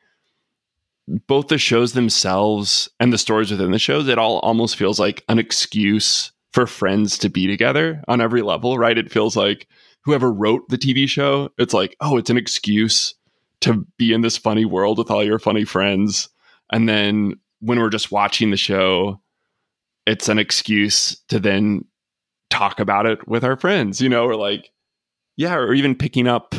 both 1.27 1.47
the 1.47 1.57
shows 1.57 1.93
themselves 1.93 2.89
and 2.99 3.11
the 3.11 3.17
stories 3.17 3.51
within 3.51 3.71
the 3.71 3.79
shows, 3.79 4.07
it 4.07 4.17
all 4.17 4.39
almost 4.39 4.75
feels 4.75 4.99
like 4.99 5.23
an 5.27 5.39
excuse 5.39 6.31
for 6.53 6.67
friends 6.67 7.17
to 7.19 7.29
be 7.29 7.47
together 7.47 8.03
on 8.07 8.21
every 8.21 8.41
level, 8.41 8.77
right? 8.77 8.97
It 8.97 9.11
feels 9.11 9.35
like 9.35 9.67
whoever 10.03 10.31
wrote 10.31 10.67
the 10.69 10.77
TV 10.77 11.07
show, 11.07 11.49
it's 11.57 11.73
like, 11.73 11.95
oh, 12.01 12.17
it's 12.17 12.29
an 12.29 12.37
excuse 12.37 13.13
to 13.61 13.85
be 13.97 14.13
in 14.13 14.21
this 14.21 14.37
funny 14.37 14.65
world 14.65 14.97
with 14.97 15.11
all 15.11 15.23
your 15.23 15.39
funny 15.39 15.65
friends. 15.65 16.29
And 16.71 16.89
then 16.89 17.35
when 17.59 17.79
we're 17.79 17.89
just 17.89 18.11
watching 18.11 18.51
the 18.51 18.57
show, 18.57 19.21
it's 20.05 20.29
an 20.29 20.39
excuse 20.39 21.19
to 21.29 21.39
then 21.39 21.85
talk 22.49 22.79
about 22.79 23.05
it 23.05 23.27
with 23.27 23.43
our 23.43 23.55
friends, 23.55 24.01
you 24.01 24.09
know, 24.09 24.25
or 24.25 24.35
like, 24.35 24.71
yeah, 25.37 25.55
or 25.55 25.73
even 25.73 25.95
picking 25.95 26.27
up 26.27 26.55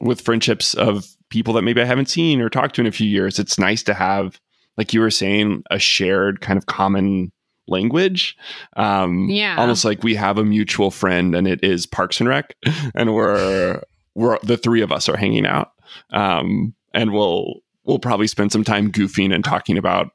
with 0.00 0.20
friendships 0.20 0.74
of 0.74 1.06
people 1.30 1.54
that 1.54 1.62
maybe 1.62 1.80
I 1.80 1.86
haven't 1.86 2.08
seen 2.08 2.40
or 2.40 2.48
talked 2.48 2.74
to 2.76 2.80
in 2.80 2.86
a 2.86 2.92
few 2.92 3.08
years. 3.08 3.38
It's 3.38 3.58
nice 3.58 3.82
to 3.84 3.94
have, 3.94 4.40
like 4.76 4.92
you 4.92 5.00
were 5.00 5.10
saying, 5.10 5.62
a 5.70 5.78
shared 5.78 6.40
kind 6.40 6.56
of 6.56 6.66
common 6.66 7.32
language. 7.66 8.36
Um, 8.76 9.28
yeah, 9.28 9.56
almost 9.58 9.84
like 9.84 10.02
we 10.02 10.14
have 10.14 10.38
a 10.38 10.44
mutual 10.44 10.90
friend, 10.90 11.34
and 11.34 11.46
it 11.46 11.62
is 11.62 11.86
Parks 11.86 12.20
and 12.20 12.28
Rec, 12.28 12.54
and 12.94 13.14
we're 13.14 13.82
we're 14.14 14.38
the 14.42 14.56
three 14.56 14.82
of 14.82 14.92
us 14.92 15.08
are 15.08 15.16
hanging 15.16 15.46
out, 15.46 15.72
um, 16.10 16.74
and 16.92 17.12
we'll 17.12 17.60
we'll 17.84 17.98
probably 17.98 18.26
spend 18.26 18.52
some 18.52 18.64
time 18.64 18.92
goofing 18.92 19.34
and 19.34 19.44
talking 19.44 19.78
about 19.78 20.10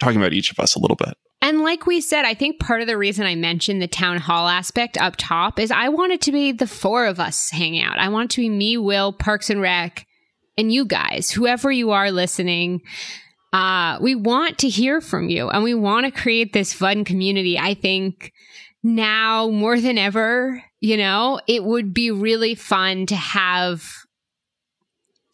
talking 0.00 0.20
about 0.20 0.32
each 0.32 0.50
of 0.50 0.58
us 0.58 0.74
a 0.74 0.80
little 0.80 0.96
bit. 0.96 1.14
And 1.40 1.62
like 1.62 1.86
we 1.86 2.00
said, 2.00 2.24
I 2.24 2.34
think 2.34 2.60
part 2.60 2.82
of 2.82 2.86
the 2.86 2.96
reason 2.96 3.26
I 3.26 3.34
mentioned 3.34 3.82
the 3.82 3.88
town 3.88 4.18
hall 4.18 4.48
aspect 4.48 4.96
up 4.96 5.16
top 5.18 5.58
is 5.58 5.72
I 5.72 5.88
want 5.88 6.12
it 6.12 6.20
to 6.22 6.32
be 6.32 6.52
the 6.52 6.68
four 6.68 7.04
of 7.04 7.18
us 7.18 7.50
hanging 7.50 7.82
out. 7.82 7.98
I 7.98 8.08
want 8.10 8.30
it 8.30 8.34
to 8.36 8.42
be 8.42 8.48
me, 8.48 8.76
Will, 8.76 9.12
Parks 9.12 9.50
and 9.50 9.60
Rec, 9.60 10.06
and 10.56 10.72
you 10.72 10.84
guys, 10.84 11.30
whoever 11.30 11.70
you 11.70 11.90
are 11.90 12.10
listening. 12.10 12.82
Uh, 13.52 13.98
we 14.00 14.14
want 14.14 14.58
to 14.58 14.68
hear 14.68 15.02
from 15.02 15.28
you 15.28 15.50
and 15.50 15.62
we 15.62 15.74
want 15.74 16.06
to 16.06 16.20
create 16.20 16.54
this 16.54 16.72
fun 16.72 17.04
community. 17.04 17.58
I 17.58 17.74
think 17.74 18.32
now 18.82 19.48
more 19.48 19.78
than 19.78 19.98
ever, 19.98 20.64
you 20.80 20.96
know, 20.96 21.38
it 21.46 21.62
would 21.62 21.92
be 21.92 22.10
really 22.10 22.54
fun 22.54 23.04
to 23.06 23.14
have 23.14 23.84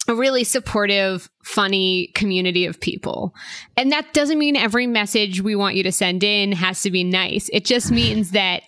a 0.08 0.14
really 0.14 0.42
supportive, 0.42 1.30
funny 1.44 2.10
community 2.14 2.64
of 2.64 2.80
people. 2.80 3.34
And 3.76 3.92
that 3.92 4.14
doesn't 4.14 4.38
mean 4.38 4.56
every 4.56 4.86
message 4.86 5.42
we 5.42 5.54
want 5.54 5.76
you 5.76 5.82
to 5.82 5.92
send 5.92 6.24
in 6.24 6.52
has 6.52 6.82
to 6.82 6.90
be 6.90 7.04
nice. 7.04 7.50
It 7.52 7.64
just 7.64 7.90
means 7.90 8.30
that, 8.32 8.62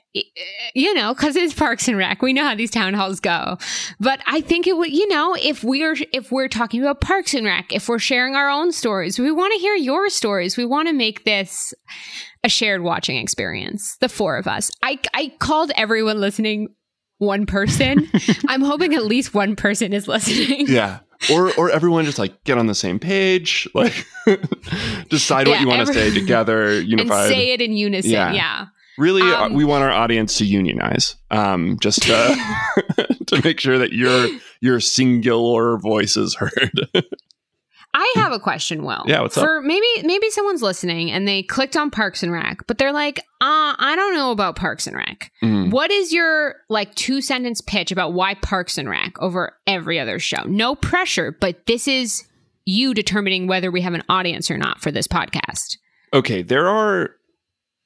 you 0.74 0.94
know, 0.94 1.14
because 1.14 1.36
it's 1.36 1.54
Parks 1.54 1.86
and 1.86 1.96
Rec, 1.96 2.20
we 2.22 2.32
know 2.32 2.44
how 2.44 2.54
these 2.54 2.70
town 2.70 2.94
halls 2.94 3.20
go. 3.20 3.58
But 4.00 4.20
I 4.26 4.40
think 4.40 4.66
it 4.66 4.76
would, 4.76 4.90
you 4.90 5.08
know, 5.08 5.36
if 5.40 5.62
we're 5.62 5.96
if 6.12 6.32
we're 6.32 6.48
talking 6.48 6.82
about 6.82 7.00
Parks 7.00 7.34
and 7.34 7.46
Rec, 7.46 7.72
if 7.72 7.88
we're 7.88 7.98
sharing 7.98 8.34
our 8.34 8.48
own 8.48 8.72
stories, 8.72 9.18
we 9.18 9.30
want 9.30 9.52
to 9.54 9.60
hear 9.60 9.74
your 9.74 10.08
stories. 10.08 10.56
We 10.56 10.64
want 10.64 10.88
to 10.88 10.94
make 10.94 11.24
this 11.24 11.72
a 12.42 12.48
shared 12.48 12.82
watching 12.82 13.16
experience. 13.16 13.96
The 14.00 14.08
four 14.08 14.36
of 14.36 14.46
us. 14.46 14.70
I 14.82 14.98
I 15.14 15.32
called 15.38 15.70
everyone 15.76 16.20
listening 16.20 16.74
one 17.18 17.46
person. 17.46 18.08
I'm 18.48 18.62
hoping 18.62 18.94
at 18.94 19.04
least 19.04 19.34
one 19.34 19.54
person 19.54 19.92
is 19.92 20.08
listening. 20.08 20.66
Yeah 20.66 21.00
or 21.30 21.52
or 21.58 21.70
everyone 21.70 22.04
just 22.04 22.18
like 22.18 22.42
get 22.44 22.56
on 22.56 22.66
the 22.66 22.74
same 22.74 22.98
page, 22.98 23.68
like 23.74 24.06
decide 25.08 25.48
what 25.48 25.60
you 25.60 25.68
want 25.68 25.86
to 25.86 25.92
say 25.92 26.12
together, 26.12 26.80
unified, 26.80 27.26
and 27.26 27.34
say 27.34 27.52
it 27.52 27.60
in 27.60 27.72
unison. 27.72 28.10
Yeah, 28.10 28.32
yeah. 28.32 28.66
Really, 29.00 29.22
uh, 29.22 29.46
um, 29.46 29.54
we 29.54 29.64
want 29.64 29.82
our 29.82 29.90
audience 29.90 30.38
to 30.38 30.44
unionize, 30.44 31.16
um, 31.30 31.78
just 31.80 32.02
to, 32.02 32.36
to 33.26 33.40
make 33.42 33.60
sure 33.60 33.78
that 33.78 33.92
your 33.92 34.28
your 34.60 34.80
singular 34.80 35.78
voice 35.78 36.16
is 36.16 36.34
heard. 36.34 36.88
I 37.92 38.12
have 38.16 38.30
a 38.32 38.38
question, 38.38 38.84
Will. 38.84 39.02
Yeah, 39.06 39.22
what's 39.22 39.36
For 39.36 39.58
up? 39.58 39.64
maybe 39.64 39.86
maybe 40.04 40.30
someone's 40.30 40.62
listening 40.62 41.10
and 41.10 41.26
they 41.26 41.42
clicked 41.42 41.76
on 41.76 41.90
Parks 41.90 42.22
and 42.22 42.30
Rec, 42.30 42.58
but 42.68 42.78
they're 42.78 42.92
like, 42.92 43.18
uh, 43.40 43.74
I 43.78 43.94
don't 43.96 44.14
know 44.14 44.30
about 44.30 44.54
Parks 44.54 44.86
and 44.86 44.96
Rec. 44.96 45.32
Mm. 45.42 45.70
What 45.70 45.90
is 45.90 46.12
your 46.12 46.56
like 46.68 46.94
two 46.94 47.20
sentence 47.20 47.60
pitch 47.60 47.90
about 47.90 48.12
why 48.12 48.34
Parks 48.34 48.78
and 48.78 48.88
Rec 48.88 49.20
over 49.20 49.56
every 49.66 49.98
other 49.98 50.20
show? 50.20 50.44
No 50.44 50.76
pressure, 50.76 51.36
but 51.40 51.66
this 51.66 51.88
is 51.88 52.22
you 52.64 52.94
determining 52.94 53.48
whether 53.48 53.72
we 53.72 53.80
have 53.80 53.94
an 53.94 54.04
audience 54.08 54.50
or 54.50 54.56
not 54.56 54.80
for 54.80 54.92
this 54.92 55.08
podcast. 55.08 55.76
Okay, 56.12 56.42
there 56.42 56.68
are 56.68 57.10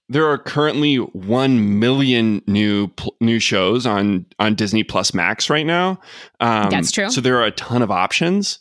there 0.09 0.27
are 0.27 0.39
currently 0.39 0.97
1 0.97 1.79
million 1.79 2.43
new 2.47 2.89
pl- 2.89 3.17
new 3.21 3.39
shows 3.39 3.87
on 3.87 4.27
on 4.39 4.55
Disney 4.55 4.85
Plus 4.85 5.15
Max 5.15 5.49
right 5.49 5.67
now. 5.67 5.99
Um, 6.41 6.71
That's 6.71 6.93
true. 6.93 7.11
So 7.11 7.21
there 7.21 7.39
are 7.39 7.47
a 7.47 7.51
ton 7.51 7.83
of 7.83 7.91
options. 7.91 8.59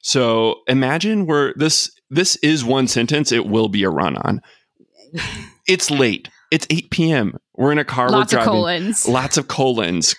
So 0.00 0.60
imagine 0.68 1.26
where 1.26 1.52
this 1.56 1.90
this 2.10 2.36
is 2.36 2.64
one 2.64 2.88
sentence. 2.88 3.32
It 3.32 3.46
will 3.46 3.68
be 3.68 3.82
a 3.82 3.90
run 3.90 4.16
on. 4.16 4.40
It's 5.68 5.90
late. 5.90 6.28
It's 6.52 6.64
8 6.70 6.90
p.m. 6.90 7.36
We're 7.56 7.72
in 7.72 7.78
a 7.78 7.84
car. 7.84 8.08
Lots 8.08 8.32
we're 8.32 8.36
driving, 8.36 8.48
of 8.48 8.54
colons. 8.54 9.08
Lots 9.08 9.36
of 9.36 9.48
colons, 9.48 10.14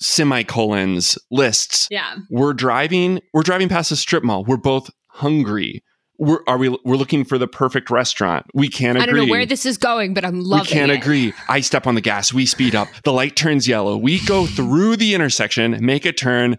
semicolons, 0.00 1.18
lists. 1.30 1.88
Yeah. 1.90 2.16
We're 2.30 2.54
driving. 2.54 3.20
We're 3.34 3.42
driving 3.42 3.68
past 3.68 3.92
a 3.92 3.96
strip 3.96 4.24
mall. 4.24 4.44
We're 4.44 4.56
both 4.56 4.90
hungry. 5.08 5.82
We're 6.18 6.40
are 6.46 6.58
we? 6.58 6.76
We're 6.84 6.96
looking 6.96 7.24
for 7.24 7.38
the 7.38 7.46
perfect 7.46 7.90
restaurant. 7.90 8.46
We 8.52 8.68
can't 8.68 8.98
agree. 8.98 9.02
I 9.02 9.06
don't 9.06 9.26
know 9.26 9.30
where 9.30 9.46
this 9.46 9.64
is 9.64 9.78
going, 9.78 10.14
but 10.14 10.24
I'm 10.24 10.40
loving. 10.40 10.66
It. 10.66 10.70
We 10.70 10.78
can't 10.80 10.90
it. 10.90 11.00
agree. 11.00 11.32
I 11.48 11.60
step 11.60 11.86
on 11.86 11.94
the 11.94 12.00
gas. 12.00 12.32
We 12.32 12.44
speed 12.44 12.74
up. 12.74 12.88
The 13.04 13.12
light 13.12 13.36
turns 13.36 13.68
yellow. 13.68 13.96
We 13.96 14.24
go 14.26 14.46
through 14.46 14.96
the 14.96 15.14
intersection, 15.14 15.78
make 15.84 16.04
a 16.04 16.12
turn, 16.12 16.58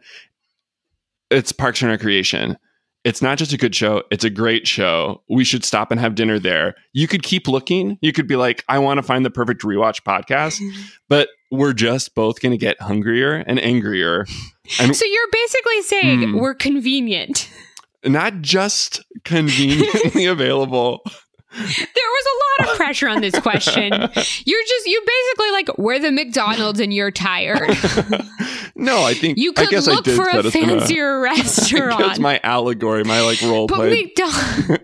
it's 1.29 1.51
Parks 1.51 1.81
and 1.81 1.91
Recreation. 1.91 2.57
It's 3.05 3.21
not 3.21 3.37
just 3.37 3.53
a 3.53 3.57
good 3.57 3.73
show, 3.73 4.03
it's 4.11 4.25
a 4.25 4.29
great 4.29 4.67
show. 4.67 5.23
We 5.29 5.45
should 5.45 5.63
stop 5.63 5.89
and 5.89 5.99
have 6.01 6.15
dinner 6.15 6.37
there. 6.37 6.75
You 6.91 7.07
could 7.07 7.23
keep 7.23 7.47
looking. 7.47 7.97
You 8.01 8.11
could 8.11 8.27
be 8.27 8.35
like, 8.35 8.63
I 8.67 8.79
want 8.79 8.97
to 8.97 9.03
find 9.03 9.25
the 9.25 9.29
perfect 9.29 9.61
rewatch 9.61 10.03
podcast, 10.03 10.59
but 11.07 11.29
we're 11.49 11.73
just 11.73 12.13
both 12.13 12.41
going 12.41 12.51
to 12.51 12.57
get 12.57 12.79
hungrier 12.81 13.35
and 13.35 13.57
angrier. 13.59 14.25
And 14.79 14.95
so 14.95 15.05
you're 15.05 15.27
basically 15.31 15.81
saying 15.83 16.19
mm, 16.19 16.41
we're 16.41 16.55
convenient. 16.55 17.49
Not 18.05 18.41
just 18.41 19.03
conveniently 19.25 20.25
available, 20.27 21.01
there 21.51 21.65
was 21.65 22.25
a 22.27 22.63
lot 22.63 22.69
of 22.69 22.77
pressure 22.77 23.09
on 23.09 23.21
this 23.21 23.37
question. 23.39 23.91
You're 23.91 24.63
just 24.63 24.85
you 24.85 25.03
basically 25.05 25.51
like 25.51 25.77
we're 25.77 25.97
the 25.97 26.11
McDonald's 26.11 26.79
and 26.79 26.93
you're 26.93 27.09
tired. 27.09 27.69
no, 28.75 29.03
I 29.03 29.15
think 29.15 29.39
you 29.39 29.51
could 29.53 29.67
I 29.69 29.71
guess 29.71 29.87
look 29.87 30.07
I 30.07 30.15
for 30.15 30.29
a 30.29 30.43
fancier 30.51 31.19
restaurant. 31.19 31.99
That's 31.99 32.19
my 32.19 32.39
allegory, 32.43 33.03
my 33.03 33.21
like 33.21 33.41
role 33.41 33.65
but 33.65 33.77
play. 33.77 34.03
McDonald's. 34.03 34.79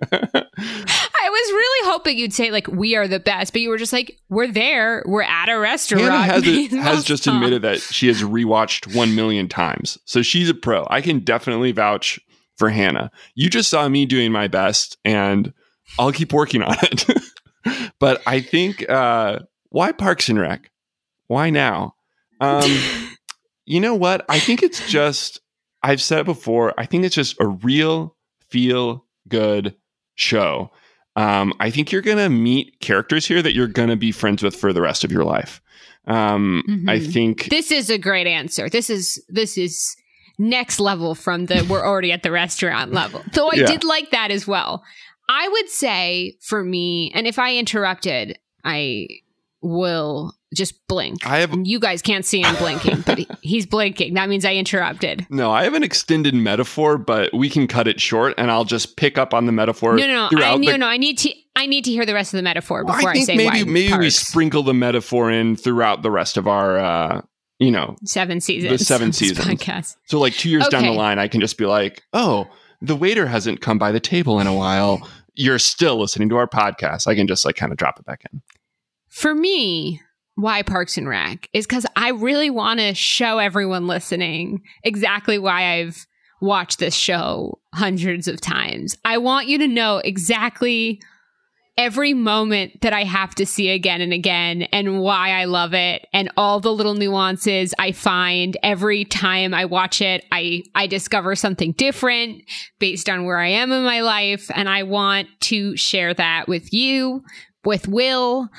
I 0.58 1.30
was 1.30 1.52
really 1.52 1.92
hoping 1.92 2.18
you'd 2.18 2.34
say 2.34 2.50
like 2.50 2.68
we 2.68 2.96
are 2.96 3.08
the 3.08 3.20
best, 3.20 3.54
but 3.54 3.62
you 3.62 3.70
were 3.70 3.78
just 3.78 3.94
like 3.94 4.20
we're 4.30 4.52
there, 4.52 5.04
we're 5.06 5.22
at 5.22 5.50
a 5.50 5.60
restaurant. 5.60 6.04
Hannah 6.04 6.24
has, 6.24 6.48
a, 6.48 6.78
has 6.78 7.04
just 7.04 7.28
admitted 7.28 7.62
that 7.62 7.80
she 7.80 8.08
has 8.08 8.24
rewatched 8.24 8.96
one 8.96 9.14
million 9.14 9.48
times, 9.48 10.00
so 10.06 10.24
she's 10.24 10.50
a 10.50 10.56
pro. 10.56 10.88
I 10.90 11.02
can 11.02 11.20
definitely 11.20 11.72
vouch 11.74 12.20
for 12.58 12.70
Hannah. 12.70 13.12
You 13.36 13.50
just 13.50 13.70
saw 13.70 13.88
me 13.88 14.06
doing 14.06 14.32
my 14.32 14.48
best 14.48 14.98
and 15.04 15.54
I'll 16.00 16.12
keep 16.12 16.34
working 16.34 16.62
on 16.62 16.76
it. 16.82 17.06
but 18.00 18.22
I 18.26 18.42
think 18.42 18.90
uh, 18.90 19.40
why 19.70 19.92
Parks 19.92 20.30
and 20.30 20.40
Rec? 20.40 20.72
Why 21.28 21.50
now? 21.50 21.96
Um, 22.40 22.72
you 23.66 23.80
know 23.80 23.96
what? 23.96 24.26
I 24.30 24.40
think 24.40 24.64
it's 24.64 24.88
just 24.90 25.42
I've 25.84 26.02
said 26.02 26.20
it 26.20 26.26
before. 26.26 26.74
I 26.78 26.86
think 26.86 27.06
it's 27.06 27.16
just 27.16 27.40
a 27.40 27.48
real 27.48 28.16
feel 28.50 29.06
good 29.28 29.76
show. 30.16 30.72
Um, 31.16 31.54
I 31.60 31.70
think 31.70 31.92
you're 31.92 32.02
going 32.02 32.18
to 32.18 32.30
meet 32.30 32.80
characters 32.82 33.26
here 33.26 33.42
that 33.42 33.54
you're 33.54 33.68
going 33.68 33.90
to 33.90 33.96
be 33.96 34.12
friends 34.12 34.44
with 34.44 34.56
for 34.56 34.74
the 34.74 34.82
rest 34.82 35.04
of 35.04 35.12
your 35.12 35.24
life. 35.24 35.62
Um, 36.08 36.64
mm-hmm. 36.68 36.90
I 36.90 37.00
think 37.00 37.50
this 37.50 37.72
is 37.72 37.90
a 37.90 37.98
great 37.98 38.28
answer. 38.28 38.70
This 38.70 38.90
is 38.90 39.24
this 39.30 39.58
is 39.58 39.96
next 40.38 40.80
level 40.80 41.16
from 41.16 41.46
the 41.46 41.66
we're 41.70 41.86
already 41.86 42.12
at 42.12 42.24
the 42.24 42.32
restaurant 42.32 42.92
level. 42.92 43.24
Though 43.34 43.50
I 43.50 43.56
yeah. 43.56 43.66
did 43.66 43.84
like 43.84 44.12
that 44.12 44.32
as 44.32 44.48
well. 44.48 44.84
I 45.28 45.48
would 45.48 45.70
say 45.70 46.38
for 46.42 46.64
me, 46.64 47.12
and 47.16 47.26
if 47.26 47.40
I 47.40 47.56
interrupted, 47.56 48.38
I 48.64 49.08
will 49.62 50.34
just 50.54 50.88
blink. 50.88 51.26
I 51.28 51.40
have 51.40 51.54
you 51.64 51.80
guys 51.80 52.02
can't 52.02 52.26
see 52.26 52.42
him 52.42 52.56
blinking, 52.56 53.02
but 53.02 53.20
he's 53.42 53.66
blinking. 53.66 54.14
That 54.14 54.30
means 54.30 54.46
I 54.46 54.56
interrupted. 54.56 55.26
No, 55.30 55.52
I 55.52 55.64
have 55.64 55.74
an 55.74 55.84
extended 55.84 56.34
metaphor, 56.34 56.98
but 56.98 57.34
we 57.34 57.50
can 57.50 57.68
cut 57.68 57.88
it 57.88 58.00
short, 58.00 58.36
and 58.38 58.52
I'll 58.52 58.64
just 58.64 58.98
pick 58.98 59.18
up 59.18 59.34
on 59.34 59.46
the 59.46 59.52
metaphor. 59.52 59.96
No, 59.96 60.08
no, 60.08 60.30
no. 60.32 60.44
I, 60.44 60.58
no, 60.58 60.72
the- 60.72 60.78
no. 60.78 60.88
I 60.88 60.98
need 60.98 61.18
to. 61.20 61.34
I 61.58 61.68
need 61.68 61.86
to 61.86 61.92
hear 61.92 62.06
the 62.06 62.14
rest 62.14 62.34
of 62.34 62.38
the 62.38 62.44
metaphor 62.44 62.84
before 62.84 63.00
well, 63.00 63.08
I, 63.08 63.12
I, 63.12 63.24
say 63.24 63.38
maybe 63.38 63.64
maybe 63.64 63.98
we 63.98 64.10
sprinkle 64.10 64.62
the 64.64 64.74
metaphor 64.74 65.32
in 65.32 65.56
throughout 65.56 66.02
the 66.02 66.12
rest 66.12 66.38
of 66.38 66.48
our. 66.48 66.78
uh 66.78 67.22
you 67.60 67.72
know, 67.72 67.96
seven 68.04 68.42
seasons. 68.42 68.80
The 68.80 68.86
seven 68.86 69.12
seasons. 69.14 69.48
Podcast. 69.48 69.96
So, 70.06 70.20
like 70.20 70.34
two 70.34 70.50
years 70.50 70.64
okay. 70.64 70.72
down 70.72 70.84
the 70.86 70.92
line, 70.92 71.20
I 71.20 71.28
can 71.28 71.42
just 71.42 71.58
be 71.58 71.66
like, 71.66 72.04
"Oh, 72.14 72.48
the 72.82 72.96
waiter 72.96 73.28
hasn't 73.28 73.62
come 73.62 73.78
by 73.78 73.92
the 73.92 74.00
table 74.00 74.40
in 74.40 74.48
a 74.48 74.54
while, 74.54 75.08
you're 75.34 75.60
still 75.60 76.00
listening 76.00 76.30
to 76.30 76.38
our 76.38 76.48
podcast. 76.48 77.08
I 77.08 77.16
can 77.16 77.28
just 77.28 77.46
like 77.46 77.56
kind 77.56 77.72
of 77.72 77.78
drop 77.78 78.00
it 78.00 78.06
back 78.06 78.24
in. 78.32 78.42
For 79.10 79.34
me, 79.34 80.02
why 80.36 80.62
Parks 80.62 80.98
and 80.98 81.08
Rec 81.08 81.50
is 81.54 81.66
because 81.66 81.86
I 81.96 82.10
really 82.10 82.50
want 82.50 82.80
to 82.80 82.94
show 82.94 83.40
everyone 83.40 83.88
listening 83.88 84.62
exactly 84.84 85.40
why 85.40 85.76
I've 85.76 86.06
watched 86.42 86.80
this 86.80 86.94
show 86.94 87.60
hundreds 87.74 88.28
of 88.28 88.42
times. 88.42 88.98
I 89.06 89.18
want 89.18 89.48
you 89.48 89.58
to 89.60 89.68
know 89.68 89.98
exactly 89.98 91.02
every 91.78 92.14
moment 92.14 92.82
that 92.82 92.94
I 92.94 93.04
have 93.04 93.36
to 93.36 93.46
see 93.46 93.70
again 93.70 94.00
and 94.00 94.14
again 94.14 94.64
and 94.64 95.00
why 95.02 95.32
I 95.32 95.46
love 95.46 95.74
it 95.74 96.08
and 96.14 96.32
all 96.38 96.60
the 96.60 96.72
little 96.72 96.94
nuances 96.94 97.74
I 97.78 97.92
find 97.92 98.56
every 98.64 99.04
time 99.04 99.54
I 99.54 99.66
watch 99.66 100.02
it 100.02 100.24
I 100.32 100.64
I 100.74 100.88
discover 100.88 101.36
something 101.36 101.74
different 101.74 102.44
based 102.80 103.10
on 103.10 103.26
where 103.26 103.40
I 103.40 103.50
am 103.50 103.72
in 103.72 103.84
my 103.84 104.02
life. 104.02 104.50
And 104.54 104.70
I 104.70 104.84
want 104.84 105.28
to 105.42 105.76
share 105.76 106.14
that 106.14 106.48
with 106.48 106.72
you 106.72 107.24
with 107.66 107.88
Will 107.88 108.50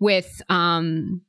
with 0.00 0.42
um 0.48 1.22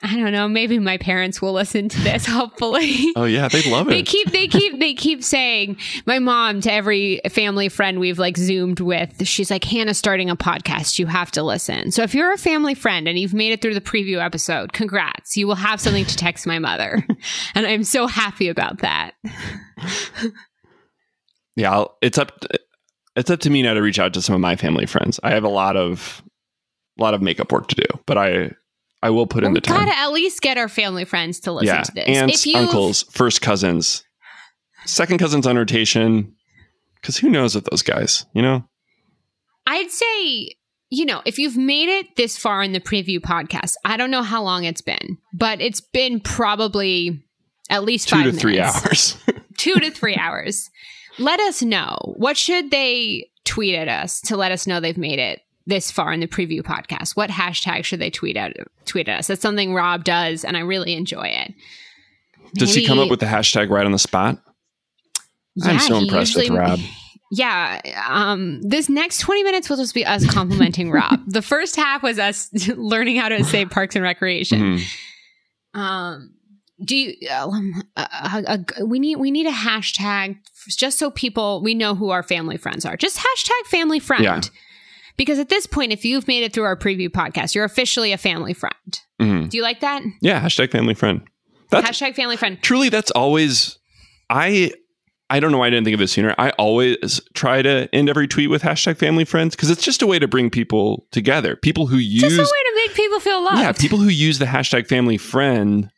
I 0.00 0.16
don't 0.16 0.30
know. 0.30 0.46
Maybe 0.46 0.78
my 0.78 0.96
parents 0.96 1.42
will 1.42 1.52
listen 1.52 1.88
to 1.88 2.00
this. 2.00 2.24
Hopefully. 2.28 3.12
Oh 3.16 3.24
yeah, 3.24 3.48
they 3.48 3.68
love 3.68 3.88
it. 3.88 3.90
they 3.90 4.02
keep 4.02 4.30
they 4.30 4.46
keep 4.48 4.78
they 4.78 4.94
keep 4.94 5.24
saying 5.24 5.76
my 6.06 6.18
mom 6.20 6.60
to 6.62 6.72
every 6.72 7.20
family 7.30 7.68
friend 7.68 7.98
we've 7.98 8.18
like 8.18 8.36
zoomed 8.36 8.80
with. 8.80 9.26
She's 9.26 9.50
like 9.50 9.64
Hannah's 9.64 9.98
starting 9.98 10.30
a 10.30 10.36
podcast. 10.36 10.98
You 10.98 11.06
have 11.06 11.32
to 11.32 11.42
listen. 11.42 11.90
So 11.90 12.02
if 12.02 12.14
you're 12.14 12.32
a 12.32 12.38
family 12.38 12.74
friend 12.74 13.08
and 13.08 13.18
you've 13.18 13.34
made 13.34 13.52
it 13.52 13.60
through 13.60 13.74
the 13.74 13.80
preview 13.80 14.24
episode, 14.24 14.72
congrats. 14.72 15.36
You 15.36 15.48
will 15.48 15.56
have 15.56 15.80
something 15.80 16.04
to 16.04 16.16
text 16.16 16.46
my 16.46 16.60
mother, 16.60 17.04
and 17.54 17.66
I'm 17.66 17.82
so 17.82 18.06
happy 18.06 18.48
about 18.48 18.78
that. 18.78 19.14
yeah, 21.56 21.72
I'll, 21.72 21.96
it's 22.02 22.18
up. 22.18 22.38
To, 22.40 22.48
it's 23.16 23.30
up 23.30 23.40
to 23.40 23.50
me 23.50 23.62
now 23.62 23.74
to 23.74 23.82
reach 23.82 23.98
out 23.98 24.14
to 24.14 24.22
some 24.22 24.36
of 24.36 24.40
my 24.40 24.54
family 24.54 24.86
friends. 24.86 25.18
I 25.24 25.30
have 25.30 25.42
a 25.42 25.48
lot 25.48 25.76
of 25.76 26.22
a 26.98 27.02
lot 27.02 27.14
of 27.14 27.22
makeup 27.22 27.50
work 27.50 27.66
to 27.68 27.74
do, 27.74 27.84
but 28.06 28.16
I 28.16 28.52
I 29.02 29.10
will 29.10 29.26
put 29.26 29.42
well, 29.42 29.48
in 29.48 29.54
the 29.54 29.60
time. 29.60 29.84
Gotta 29.84 29.96
at 29.96 30.12
least 30.12 30.40
get 30.40 30.58
our 30.58 30.68
family 30.68 31.04
friends 31.04 31.40
to 31.40 31.52
listen 31.52 31.66
yeah, 31.66 31.82
to 31.82 31.92
this. 31.92 32.08
Aunts, 32.08 32.46
uncles, 32.54 33.02
first 33.04 33.40
cousins, 33.40 34.04
second 34.86 35.18
cousins 35.18 35.46
on 35.46 35.56
rotation. 35.56 36.34
Because 37.00 37.16
who 37.16 37.30
knows 37.30 37.54
with 37.54 37.64
those 37.70 37.82
guys, 37.82 38.26
you 38.32 38.42
know? 38.42 38.64
I'd 39.68 39.90
say, 39.90 40.56
you 40.90 41.04
know, 41.04 41.22
if 41.24 41.38
you've 41.38 41.56
made 41.56 41.88
it 41.88 42.16
this 42.16 42.36
far 42.36 42.62
in 42.62 42.72
the 42.72 42.80
preview 42.80 43.20
podcast, 43.20 43.74
I 43.84 43.96
don't 43.96 44.10
know 44.10 44.22
how 44.22 44.42
long 44.42 44.64
it's 44.64 44.80
been, 44.80 45.18
but 45.32 45.60
it's 45.60 45.80
been 45.80 46.18
probably 46.18 47.22
at 47.70 47.84
least 47.84 48.08
two 48.08 48.16
five 48.16 48.24
to 48.24 48.28
minutes. 48.28 48.42
three 48.42 48.60
hours. 48.60 49.16
two 49.58 49.74
to 49.74 49.90
three 49.90 50.16
hours. 50.16 50.70
Let 51.18 51.38
us 51.40 51.62
know. 51.62 51.96
What 52.16 52.36
should 52.36 52.70
they 52.72 53.30
tweet 53.44 53.74
at 53.74 53.88
us 53.88 54.20
to 54.22 54.36
let 54.36 54.52
us 54.52 54.66
know 54.66 54.80
they've 54.80 54.98
made 54.98 55.18
it 55.18 55.40
this 55.68 55.90
far 55.90 56.12
in 56.12 56.20
the 56.20 56.26
preview 56.26 56.62
podcast? 56.62 57.14
What 57.14 57.30
hashtag 57.30 57.84
should 57.84 58.00
they 58.00 58.10
tweet 58.10 58.36
at 58.36 58.56
tweet 58.86 59.08
at 59.08 59.20
us? 59.20 59.26
That's 59.28 59.42
something 59.42 59.74
Rob 59.74 60.02
does, 60.02 60.44
and 60.44 60.56
I 60.56 60.60
really 60.60 60.94
enjoy 60.94 61.26
it. 61.26 61.54
Does 62.54 62.74
he 62.74 62.86
come 62.86 62.98
up 62.98 63.10
with 63.10 63.20
the 63.20 63.26
hashtag 63.26 63.70
right 63.70 63.86
on 63.86 63.92
the 63.92 63.98
spot? 63.98 64.38
I'm 65.62 65.78
so 65.78 65.98
impressed 65.98 66.34
with 66.36 66.50
Rob. 66.50 66.80
Yeah, 67.30 67.82
um, 68.08 68.62
this 68.62 68.88
next 68.88 69.18
20 69.18 69.42
minutes 69.42 69.68
will 69.68 69.76
just 69.76 69.92
be 69.92 70.02
us 70.06 70.26
complimenting 70.26 70.90
Rob. 70.90 71.20
The 71.26 71.42
first 71.42 71.76
half 71.76 72.02
was 72.02 72.18
us 72.18 72.48
learning 72.76 73.16
how 73.16 73.28
to 73.28 73.44
say 73.44 73.66
Parks 73.66 73.94
and 73.96 74.02
Recreation. 74.02 74.78
Mhm. 74.78 75.78
Um, 75.78 76.34
do 76.82 76.96
you? 76.96 77.14
Um, 77.30 77.82
uh, 77.98 78.06
uh, 78.10 78.42
uh, 78.46 78.86
we 78.86 78.98
need 78.98 79.16
we 79.16 79.30
need 79.30 79.46
a 79.46 79.52
hashtag 79.52 80.38
just 80.68 80.98
so 80.98 81.10
people 81.10 81.62
we 81.62 81.74
know 81.74 81.94
who 81.94 82.08
our 82.08 82.22
family 82.22 82.56
friends 82.56 82.86
are. 82.86 82.96
Just 82.96 83.18
hashtag 83.18 83.66
family 83.66 83.98
friend. 83.98 84.24
Yeah. 84.24 84.40
Because 85.18 85.38
at 85.38 85.50
this 85.50 85.66
point, 85.66 85.92
if 85.92 86.06
you've 86.06 86.26
made 86.26 86.42
it 86.44 86.54
through 86.54 86.64
our 86.64 86.76
preview 86.76 87.10
podcast, 87.10 87.54
you're 87.54 87.64
officially 87.66 88.12
a 88.12 88.18
family 88.18 88.54
friend. 88.54 89.00
Mhm. 89.20 89.50
Do 89.50 89.56
you 89.58 89.62
like 89.62 89.80
that? 89.80 90.00
Yeah, 90.22 90.40
hashtag 90.40 90.70
family 90.72 90.94
friend. 90.94 91.20
That's 91.70 91.86
hashtag 91.86 92.14
family 92.14 92.38
friend. 92.38 92.56
truly 92.62 92.88
that's 92.88 93.10
always 93.10 93.78
I 94.30 94.72
I 95.30 95.40
don't 95.40 95.52
know 95.52 95.58
why 95.58 95.66
I 95.66 95.70
didn't 95.70 95.84
think 95.84 95.92
of 95.92 96.00
this 96.00 96.12
sooner. 96.12 96.34
I 96.38 96.50
always 96.52 97.20
try 97.34 97.60
to 97.60 97.86
end 97.92 98.08
every 98.08 98.26
tweet 98.26 98.48
with 98.48 98.62
hashtag 98.62 98.96
family 98.96 99.26
friends 99.26 99.54
because 99.54 99.68
it's 99.68 99.82
just 99.82 100.00
a 100.00 100.06
way 100.06 100.18
to 100.18 100.26
bring 100.26 100.48
people 100.48 101.06
together. 101.10 101.54
People 101.56 101.86
who 101.88 101.98
use 101.98 102.22
Just 102.22 102.38
a 102.38 102.40
way 102.40 102.46
to 102.46 102.72
make 102.86 102.96
people 102.96 103.20
feel 103.20 103.44
loved. 103.44 103.58
yeah, 103.58 103.72
people 103.72 103.98
who 103.98 104.08
use 104.08 104.38
the 104.38 104.46
hashtag 104.46 104.86
family 104.86 105.18
friend. 105.18 105.90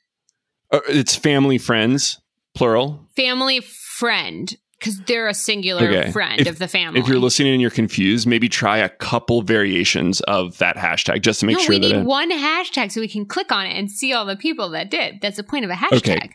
Uh, 0.72 0.80
it's 0.88 1.14
family 1.14 1.58
friends 1.58 2.18
plural. 2.54 3.06
family 3.14 3.60
friend 3.60 4.56
because 4.80 4.98
they're 5.02 5.28
a 5.28 5.34
singular 5.34 5.86
Okay. 5.88 6.10
friend 6.10 6.40
If- 6.40 6.48
of 6.48 6.58
the 6.58 6.66
family. 6.66 6.98
If 7.00 7.06
you're 7.06 7.18
listening 7.20 7.52
and 7.52 7.60
you're 7.62 7.70
confused, 7.70 8.26
maybe 8.26 8.48
try 8.48 8.78
a 8.78 8.88
couple 8.88 9.42
variations 9.42 10.20
of 10.22 10.58
that 10.58 10.76
hashtag 10.76 11.20
just 11.22 11.40
to 11.40 11.46
make 11.46 11.58
no, 11.58 11.62
sure 11.62 11.74
we 11.76 11.78
that 11.80 11.88
need 11.88 11.96
it, 12.00 12.04
one 12.04 12.30
hashtag 12.32 12.90
so 12.90 13.00
we 13.00 13.08
can 13.08 13.26
click 13.26 13.52
on 13.52 13.66
it 13.66 13.78
and 13.78 13.90
see 13.90 14.12
all 14.12 14.24
the 14.26 14.36
people 14.36 14.70
that 14.70 14.90
did. 14.90 15.20
That's 15.20 15.36
the 15.36 15.44
point 15.44 15.64
of 15.64 15.70
a 15.70 15.74
hashtag. 15.74 15.96
Okay. 16.16 16.30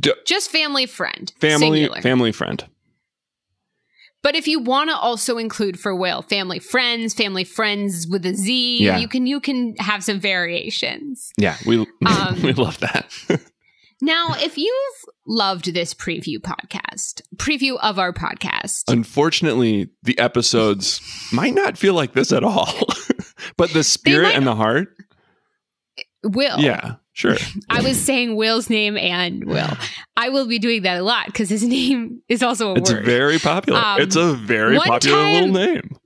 D- 0.00 0.12
Just 0.24 0.50
family 0.50 0.86
friend. 0.86 1.32
family 1.40 1.80
singular. 1.82 2.00
family 2.00 2.32
friend. 2.32 2.64
But 4.22 4.34
if 4.34 4.48
you 4.48 4.58
want 4.58 4.88
to 4.88 4.96
also 4.96 5.36
include 5.36 5.78
for 5.78 5.94
Will 5.94 6.22
family 6.22 6.58
friends, 6.58 7.12
family 7.12 7.44
friends 7.44 8.06
with 8.08 8.24
a 8.24 8.32
Z, 8.34 8.78
Yeah. 8.82 8.96
you 8.96 9.06
can 9.06 9.26
you 9.26 9.38
can 9.40 9.74
have 9.78 10.02
some 10.02 10.18
variations. 10.18 11.30
Yeah, 11.36 11.56
we 11.66 11.78
Um, 12.06 12.40
we 12.42 12.54
love 12.54 12.78
that. 12.80 13.12
Now, 14.02 14.34
if 14.38 14.58
you've 14.58 15.04
loved 15.26 15.72
this 15.72 15.94
preview 15.94 16.38
podcast, 16.38 17.22
preview 17.36 17.78
of 17.80 17.98
our 17.98 18.12
podcast, 18.12 18.84
Unfortunately, 18.88 19.88
the 20.02 20.18
episodes 20.18 21.00
might 21.32 21.54
not 21.54 21.78
feel 21.78 21.94
like 21.94 22.12
this 22.12 22.32
at 22.32 22.44
all. 22.44 22.68
but 23.56 23.70
the 23.72 23.82
spirit 23.84 24.34
and 24.34 24.46
the 24.46 24.54
heart, 24.54 24.88
Will. 26.22 26.58
yeah, 26.58 26.94
sure. 27.12 27.36
I 27.70 27.82
was 27.82 28.02
saying 28.02 28.36
Will's 28.36 28.70
name 28.70 28.96
and 28.96 29.44
Will. 29.44 29.68
I 30.16 30.30
will 30.30 30.46
be 30.46 30.58
doing 30.58 30.82
that 30.82 30.98
a 31.00 31.02
lot 31.04 31.26
because 31.26 31.48
his 31.50 31.62
name 31.66 32.22
is 32.28 32.42
also 32.42 32.72
a 32.74 32.78
It's 32.78 32.92
word. 32.92 33.04
very 33.04 33.38
popular. 33.38 33.78
Um, 33.78 34.00
it's 34.00 34.16
a 34.16 34.32
very 34.34 34.78
popular 34.78 35.16
time- 35.22 35.32
little 35.52 35.66
name. 35.74 35.96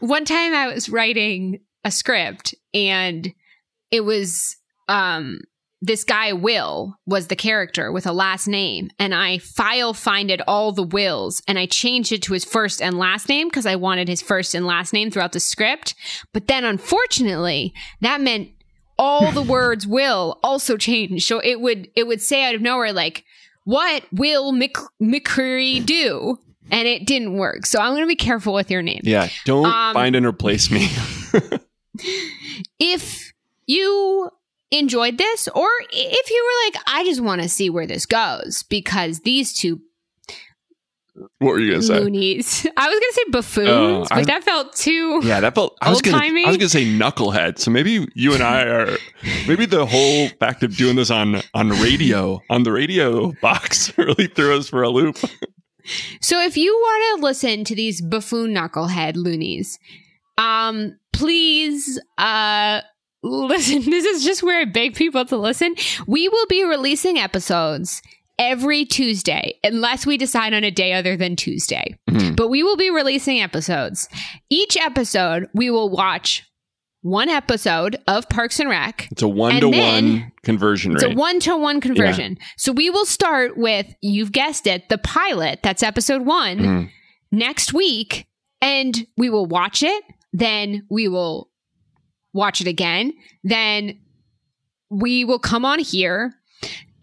one 0.00 0.24
time 0.24 0.52
I 0.54 0.66
was 0.68 0.88
writing 0.88 1.60
a 1.84 1.90
script 1.92 2.54
and 2.74 3.32
it 3.92 4.00
was 4.00 4.56
um 4.88 5.38
this 5.80 6.02
guy 6.04 6.32
Will 6.32 6.96
was 7.06 7.28
the 7.28 7.36
character 7.36 7.92
with 7.92 8.06
a 8.06 8.12
last 8.12 8.48
name 8.48 8.90
and 8.98 9.14
I 9.14 9.38
file 9.38 9.94
finded 9.94 10.42
all 10.48 10.72
the 10.72 10.82
Wills 10.82 11.40
and 11.46 11.58
I 11.58 11.66
changed 11.66 12.10
it 12.10 12.22
to 12.22 12.32
his 12.32 12.44
first 12.44 12.82
and 12.82 12.98
last 12.98 13.28
name 13.28 13.48
because 13.48 13.64
I 13.66 13.76
wanted 13.76 14.08
his 14.08 14.20
first 14.20 14.54
and 14.54 14.66
last 14.66 14.92
name 14.92 15.10
throughout 15.10 15.32
the 15.32 15.40
script. 15.40 15.94
But 16.32 16.48
then 16.48 16.64
unfortunately 16.64 17.72
that 18.00 18.20
meant 18.20 18.50
all 18.98 19.30
the 19.30 19.42
words 19.56 19.86
will 19.86 20.40
also 20.42 20.76
change 20.76 21.24
so 21.24 21.38
it 21.38 21.60
would 21.60 21.88
it 21.94 22.08
would 22.08 22.20
say 22.20 22.44
out 22.44 22.56
of 22.56 22.60
nowhere 22.60 22.92
like 22.92 23.24
what 23.64 24.02
will 24.10 24.50
Mc, 24.50 24.76
McCreary 25.00 25.84
do? 25.84 26.38
And 26.70 26.88
it 26.88 27.06
didn't 27.06 27.34
work. 27.34 27.66
So 27.66 27.78
I'm 27.78 27.92
going 27.92 28.02
to 28.02 28.06
be 28.08 28.16
careful 28.16 28.52
with 28.52 28.70
your 28.70 28.82
name. 28.82 29.00
Yeah, 29.04 29.28
don't 29.44 29.66
Um, 29.66 29.94
find 29.94 30.16
and 30.16 30.26
replace 30.26 30.70
me. 30.70 30.88
if 32.78 33.32
you 33.66 34.30
enjoyed 34.70 35.16
this 35.18 35.48
or 35.48 35.68
if 35.90 36.30
you 36.30 36.44
were 36.46 36.66
like 36.68 36.82
i 36.86 37.04
just 37.04 37.20
want 37.20 37.40
to 37.42 37.48
see 37.48 37.70
where 37.70 37.86
this 37.86 38.04
goes 38.06 38.62
because 38.64 39.20
these 39.20 39.52
two 39.54 39.80
what 41.38 41.48
were 41.52 41.58
you 41.60 41.70
gonna 41.72 41.82
say? 41.82 41.98
loonies 41.98 42.66
i 42.76 42.88
was 42.88 43.00
gonna 43.00 43.12
say 43.12 43.22
buffoons 43.30 43.68
Oh, 43.70 44.06
but 44.10 44.18
I- 44.18 44.24
that 44.24 44.44
felt 44.44 44.76
too 44.76 45.20
Yeah, 45.24 45.40
that 45.40 45.54
felt. 45.54 45.76
I 45.82 45.90
was 45.90 46.00
gonna. 46.02 46.16
I 46.18 46.30
was 46.46 46.56
gonna 46.58 46.68
say 46.68 46.84
knucklehead. 46.84 47.58
So 47.58 47.70
maybe 47.72 48.06
you 48.14 48.34
and 48.34 48.42
I 48.42 48.62
are. 48.66 48.96
Maybe 49.48 49.66
the 49.66 49.84
whole 49.84 50.28
fact 50.38 50.62
of 50.62 50.76
doing 50.76 50.94
this 50.96 51.10
on 51.10 51.40
on 51.54 51.70
radio 51.70 52.40
on 52.50 52.62
the 52.62 52.70
radio 52.70 53.32
box 53.42 53.92
really 53.98 54.28
threw 54.28 54.56
us 54.56 54.68
for 54.68 54.82
a 54.84 54.88
loop. 54.90 55.16
so 56.20 56.40
if 56.40 56.56
you 56.56 56.72
want 56.72 57.18
to 57.20 57.24
listen 57.26 57.64
to 57.64 57.74
these 57.74 58.00
buffoon 58.00 58.52
knucklehead 58.54 59.16
loonies 59.16 59.78
um 60.36 60.96
please 61.12 61.98
uh 62.18 62.80
listen 63.22 63.82
this 63.90 64.04
is 64.04 64.24
just 64.24 64.42
where 64.42 64.60
i 64.60 64.64
beg 64.64 64.94
people 64.94 65.24
to 65.24 65.36
listen 65.36 65.74
we 66.06 66.28
will 66.28 66.46
be 66.46 66.64
releasing 66.64 67.18
episodes 67.18 68.00
every 68.38 68.84
tuesday 68.84 69.52
unless 69.64 70.06
we 70.06 70.16
decide 70.16 70.54
on 70.54 70.62
a 70.62 70.70
day 70.70 70.92
other 70.92 71.16
than 71.16 71.34
tuesday 71.34 71.98
Mhm. 72.08 72.36
but 72.36 72.48
we 72.48 72.62
will 72.62 72.76
be 72.76 72.90
releasing 72.90 73.40
episodes. 73.40 74.08
Each 74.48 74.76
episode, 74.76 75.48
we 75.52 75.70
will 75.70 75.90
watch 75.90 76.44
one 77.02 77.28
episode 77.28 77.96
of 78.06 78.28
Parks 78.28 78.58
and 78.60 78.68
Rec. 78.70 79.08
It's 79.10 79.22
a 79.22 79.28
one 79.28 79.60
to 79.60 79.68
one 79.68 80.32
conversion 80.42 80.92
It's 80.92 81.02
rate. 81.02 81.10
It's 81.12 81.16
a 81.16 81.20
one 81.20 81.40
to 81.40 81.56
one 81.56 81.80
conversion. 81.80 82.38
So 82.56 82.72
we 82.72 82.90
will 82.90 83.04
start 83.06 83.56
with, 83.58 83.86
you've 84.00 84.32
guessed 84.32 84.66
it, 84.66 84.88
the 84.88 84.98
pilot. 84.98 85.60
That's 85.62 85.82
episode 85.82 86.22
one 86.22 86.58
Mhm. 86.58 86.90
next 87.32 87.72
week. 87.74 88.26
And 88.60 89.06
we 89.16 89.30
will 89.30 89.46
watch 89.46 89.82
it. 89.82 90.02
Then 90.32 90.84
we 90.90 91.08
will 91.08 91.47
watch 92.32 92.60
it 92.60 92.66
again. 92.66 93.12
Then 93.44 93.98
we 94.90 95.24
will 95.24 95.38
come 95.38 95.64
on 95.64 95.78
here 95.78 96.34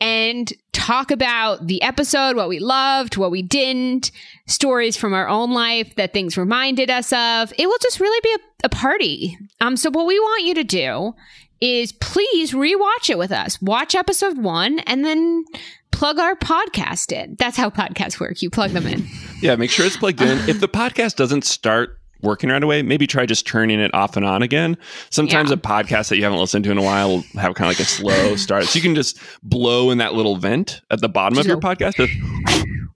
and 0.02 0.52
talk 0.72 1.10
about 1.10 1.68
the 1.68 1.82
episode, 1.82 2.36
what 2.36 2.50
we 2.50 2.60
loved, 2.60 3.18
what 3.18 3.32
we 3.32 3.42
didn't, 3.42 4.12
stories 4.48 4.98
from 4.98 5.14
our 5.14 5.28
own 5.28 5.52
life 5.52 5.96
that 5.96 6.14
things 6.14 6.38
reminded 6.38 6.90
us 6.90 7.14
of. 7.14 7.54
It 7.58 7.68
will 7.68 7.78
just 7.82 8.00
really 8.00 8.20
be 8.22 8.36
a, 8.36 8.66
a 8.66 8.70
party. 8.70 9.38
Um, 9.62 9.78
so 9.78 9.90
what 9.90 10.06
we 10.06 10.20
want 10.20 10.44
you 10.44 10.54
to 10.56 10.64
do 10.64 11.16
is 11.62 11.92
please 11.94 12.52
rewatch 12.52 13.10
it 13.10 13.18
with 13.18 13.32
us. 13.32 13.62
Watch 13.62 13.96
episode 13.96 14.38
one 14.38 14.80
and 14.80 15.06
then 15.06 15.46
plug 15.92 16.20
our 16.20 16.36
podcast 16.36 17.12
in. 17.12 17.36
That's 17.40 17.58
how 17.58 17.70
podcasts 17.72 18.20
work. 18.20 18.42
You 18.42 18.50
plug 18.50 18.72
them 18.72 18.86
in. 18.86 19.08
Yeah, 19.42 19.56
make 19.56 19.72
sure 19.72 19.86
it's 19.86 19.98
plugged 19.98 20.22
in. 20.22 20.50
if 20.50 20.60
the 20.60 20.68
podcast 20.68 21.16
doesn't 21.16 21.46
start 21.46 21.95
working 22.22 22.50
right 22.50 22.64
away, 22.64 22.82
maybe 22.82 23.06
try 23.08 23.26
just 23.26 23.46
turning 23.46 23.80
it 23.80 23.94
off 23.94 24.16
and 24.18 24.26
on 24.26 24.42
again. 24.42 24.78
Sometimes 25.10 25.50
Yeah. 25.50 25.56
a 25.56 25.58
podcast 25.58 26.10
that 26.10 26.18
you 26.18 26.24
haven't 26.24 26.40
listened 26.40 26.66
to 26.66 26.72
in 26.72 26.78
a 26.78 26.82
while 26.82 27.10
will 27.10 27.22
have 27.40 27.54
kind 27.56 27.70
of 27.72 27.78
like 27.78 27.80
a 27.80 27.86
slow 27.86 28.36
start. 28.38 28.66
So 28.66 28.78
you 28.78 28.82
can 28.84 28.96
just 28.96 29.20
blow 29.44 29.92
in 29.92 29.98
that 30.00 30.14
little 30.14 30.36
vent 30.38 30.82
at 30.90 31.02
the 31.02 31.10
bottom 31.10 31.38
of 31.38 31.46
your 31.46 31.60
podcast. 31.60 31.96
Just 31.96 32.14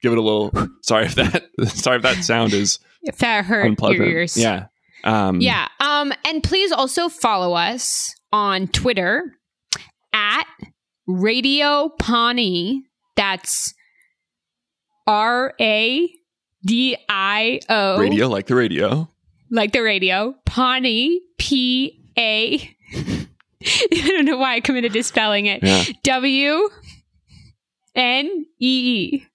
give 0.01 0.11
it 0.13 0.17
a 0.17 0.21
little 0.21 0.51
sorry 0.81 1.05
if 1.05 1.15
that 1.15 1.43
sorry 1.67 1.97
if 1.97 2.03
that 2.03 2.23
sound 2.23 2.53
is 2.53 2.79
If 3.03 3.17
that 3.17 3.45
hurt 3.45 3.65
unpleasant. 3.65 3.99
your 3.99 4.07
ears. 4.07 4.35
Yeah. 4.37 4.65
Um 5.03 5.41
Yeah. 5.41 5.67
Um, 5.79 6.11
and 6.25 6.41
please 6.43 6.71
also 6.71 7.07
follow 7.09 7.53
us 7.53 8.15
on 8.31 8.67
Twitter 8.67 9.35
at 10.13 10.45
Radio 11.07 11.89
Pawnee. 11.99 12.83
That's 13.15 13.73
R 15.07 15.53
A 15.59 16.09
D 16.65 16.97
I 17.07 17.59
O. 17.69 17.97
radio 17.99 18.27
like 18.27 18.47
the 18.47 18.55
radio. 18.55 19.09
Like 19.49 19.71
the 19.71 19.81
radio. 19.81 20.35
Pawnee. 20.45 21.21
P 21.37 22.03
A. 22.17 22.75
I 23.61 23.87
don't 23.91 24.25
know 24.25 24.37
why 24.37 24.55
I 24.55 24.59
committed 24.59 24.93
to 24.93 25.03
spelling 25.03 25.45
it. 25.45 25.63
Yeah. 25.63 25.83
W 26.03 26.69
N 27.95 28.45
E 28.59 29.11
E. 29.19 29.27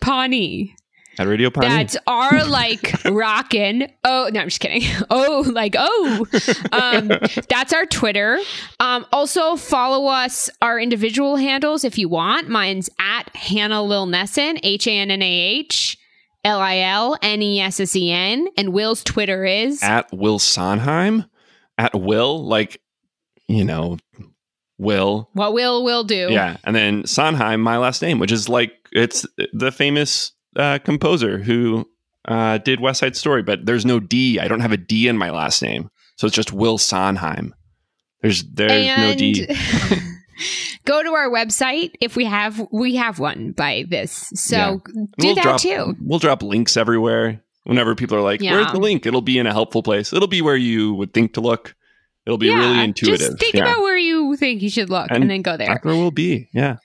Pawnee. 0.00 0.74
At 1.18 1.26
Radio 1.26 1.50
Pawnee. 1.50 1.68
That's 1.68 1.96
R 2.06 2.44
like 2.44 2.92
rockin'. 3.04 3.90
Oh 4.04 4.30
no, 4.32 4.40
I'm 4.40 4.48
just 4.48 4.60
kidding. 4.60 4.82
Oh, 5.10 5.44
like 5.52 5.74
oh. 5.78 6.26
Um, 6.72 7.08
that's 7.48 7.72
our 7.72 7.86
Twitter. 7.86 8.38
Um, 8.78 9.06
also 9.12 9.56
follow 9.56 10.06
us 10.06 10.50
our 10.60 10.78
individual 10.78 11.36
handles 11.36 11.84
if 11.84 11.98
you 11.98 12.08
want. 12.08 12.48
Mine's 12.48 12.90
at 13.00 13.34
Hannah 13.34 13.82
Lil 13.82 14.06
Nessen, 14.06 14.58
H 14.62 14.86
A 14.86 14.92
N 14.92 15.10
N 15.10 15.22
A 15.22 15.30
H 15.30 15.98
L 16.44 16.60
I 16.60 16.78
L 16.78 17.16
N 17.22 17.42
E 17.42 17.60
S 17.60 17.80
S 17.80 17.96
E 17.96 18.10
N, 18.10 18.48
and 18.56 18.72
Will's 18.72 19.02
Twitter 19.02 19.44
is 19.44 19.82
at 19.82 20.12
Will 20.12 20.38
Sonheim. 20.38 21.28
At 21.78 21.98
Will, 21.98 22.44
like 22.44 22.80
you 23.48 23.64
know, 23.64 23.98
Will. 24.78 25.30
What 25.32 25.52
Will 25.52 25.82
will 25.82 26.04
do. 26.04 26.28
Yeah, 26.30 26.58
and 26.64 26.76
then 26.76 27.02
Sonheim, 27.04 27.60
my 27.60 27.78
last 27.78 28.02
name, 28.02 28.18
which 28.18 28.32
is 28.32 28.48
like 28.48 28.72
it's 28.92 29.26
the 29.52 29.72
famous 29.72 30.32
uh, 30.56 30.78
composer 30.78 31.38
who 31.38 31.88
uh, 32.26 32.58
did 32.58 32.80
West 32.80 33.00
Side 33.00 33.16
Story, 33.16 33.42
but 33.42 33.66
there's 33.66 33.86
no 33.86 34.00
D. 34.00 34.38
I 34.38 34.48
don't 34.48 34.60
have 34.60 34.72
a 34.72 34.76
D 34.76 35.08
in 35.08 35.16
my 35.16 35.30
last 35.30 35.62
name, 35.62 35.90
so 36.16 36.26
it's 36.26 36.36
just 36.36 36.52
Will 36.52 36.78
Sonheim. 36.78 37.52
There's 38.22 38.44
there's 38.44 38.72
and 38.72 39.02
no 39.02 39.14
D. 39.14 39.46
go 40.84 41.02
to 41.02 41.10
our 41.10 41.28
website 41.30 41.92
if 42.00 42.16
we 42.16 42.24
have 42.24 42.66
we 42.72 42.96
have 42.96 43.18
one 43.18 43.52
by 43.52 43.84
this. 43.88 44.30
So 44.34 44.56
Yeah. 44.56 44.76
do 44.94 45.08
We'll 45.18 45.34
that 45.36 45.42
drop, 45.42 45.60
too. 45.60 45.94
We'll 46.00 46.18
drop 46.18 46.42
links 46.42 46.76
everywhere. 46.76 47.42
Whenever 47.64 47.94
people 47.94 48.16
are 48.16 48.22
like, 48.22 48.40
Yeah. 48.40 48.52
"Where's 48.52 48.72
the 48.72 48.80
link?" 48.80 49.04
It'll 49.04 49.20
be 49.20 49.38
in 49.38 49.46
a 49.46 49.52
helpful 49.52 49.82
place. 49.82 50.12
It'll 50.12 50.28
be 50.28 50.40
where 50.40 50.56
you 50.56 50.94
would 50.94 51.12
think 51.12 51.34
to 51.34 51.40
look. 51.40 51.74
It'll 52.24 52.38
be 52.38 52.52
really 52.52 52.80
intuitive. 52.84 53.18
Just 53.20 53.38
think 53.38 53.54
yeah. 53.54 53.62
about 53.62 53.80
where 53.80 53.96
you 53.96 54.36
think 54.36 54.60
you 54.60 54.68
should 54.68 54.90
look 54.90 55.10
and, 55.10 55.22
And 55.22 55.30
then 55.30 55.42
go 55.42 55.56
there. 55.56 55.68
That's 55.68 55.84
where 55.84 55.96
we'll 55.96 56.10
be. 56.10 56.48
Yeah. 56.52 56.76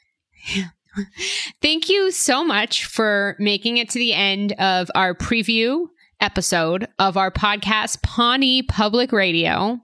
Thank 1.62 1.90
you 1.90 2.12
so 2.12 2.44
much 2.44 2.86
for 2.86 3.36
making 3.40 3.78
it 3.78 3.90
to 3.90 4.00
the 4.00 4.14
end 4.14 4.54
of 4.54 4.90
our 4.96 5.14
preview 5.14 5.88
episode 6.22 6.88
of 7.00 7.18
our 7.18 7.32
podcast, 7.32 8.02
Pawnee 8.02 8.64
Public 8.64 9.12
Radio. 9.12 9.80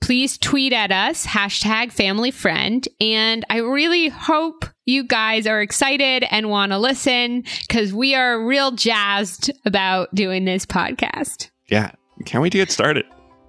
Please 0.00 0.38
tweet 0.38 0.72
at 0.72 0.92
us, 0.92 1.26
hashtag 1.26 1.92
family 1.92 2.30
friend. 2.30 2.86
And 3.00 3.44
I 3.50 3.58
really 3.58 4.08
hope 4.08 4.64
you 4.86 5.04
guys 5.04 5.46
are 5.46 5.60
excited 5.60 6.24
and 6.30 6.48
want 6.48 6.72
to 6.72 6.78
listen 6.78 7.44
because 7.66 7.92
we 7.92 8.14
are 8.14 8.44
real 8.44 8.70
jazzed 8.70 9.50
about 9.64 10.14
doing 10.14 10.44
this 10.44 10.64
podcast. 10.64 11.50
Yeah. 11.68 11.92
Can't 12.24 12.42
wait 12.42 12.50
to 12.50 12.58
get 12.58 12.70
started. 12.70 13.04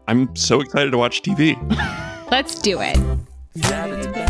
I'm 0.08 0.36
so 0.36 0.60
excited 0.60 0.92
to 0.92 0.98
watch 0.98 1.22
TV. 1.22 1.56
Let's 2.32 2.60
do 2.60 2.80
it. 2.82 4.29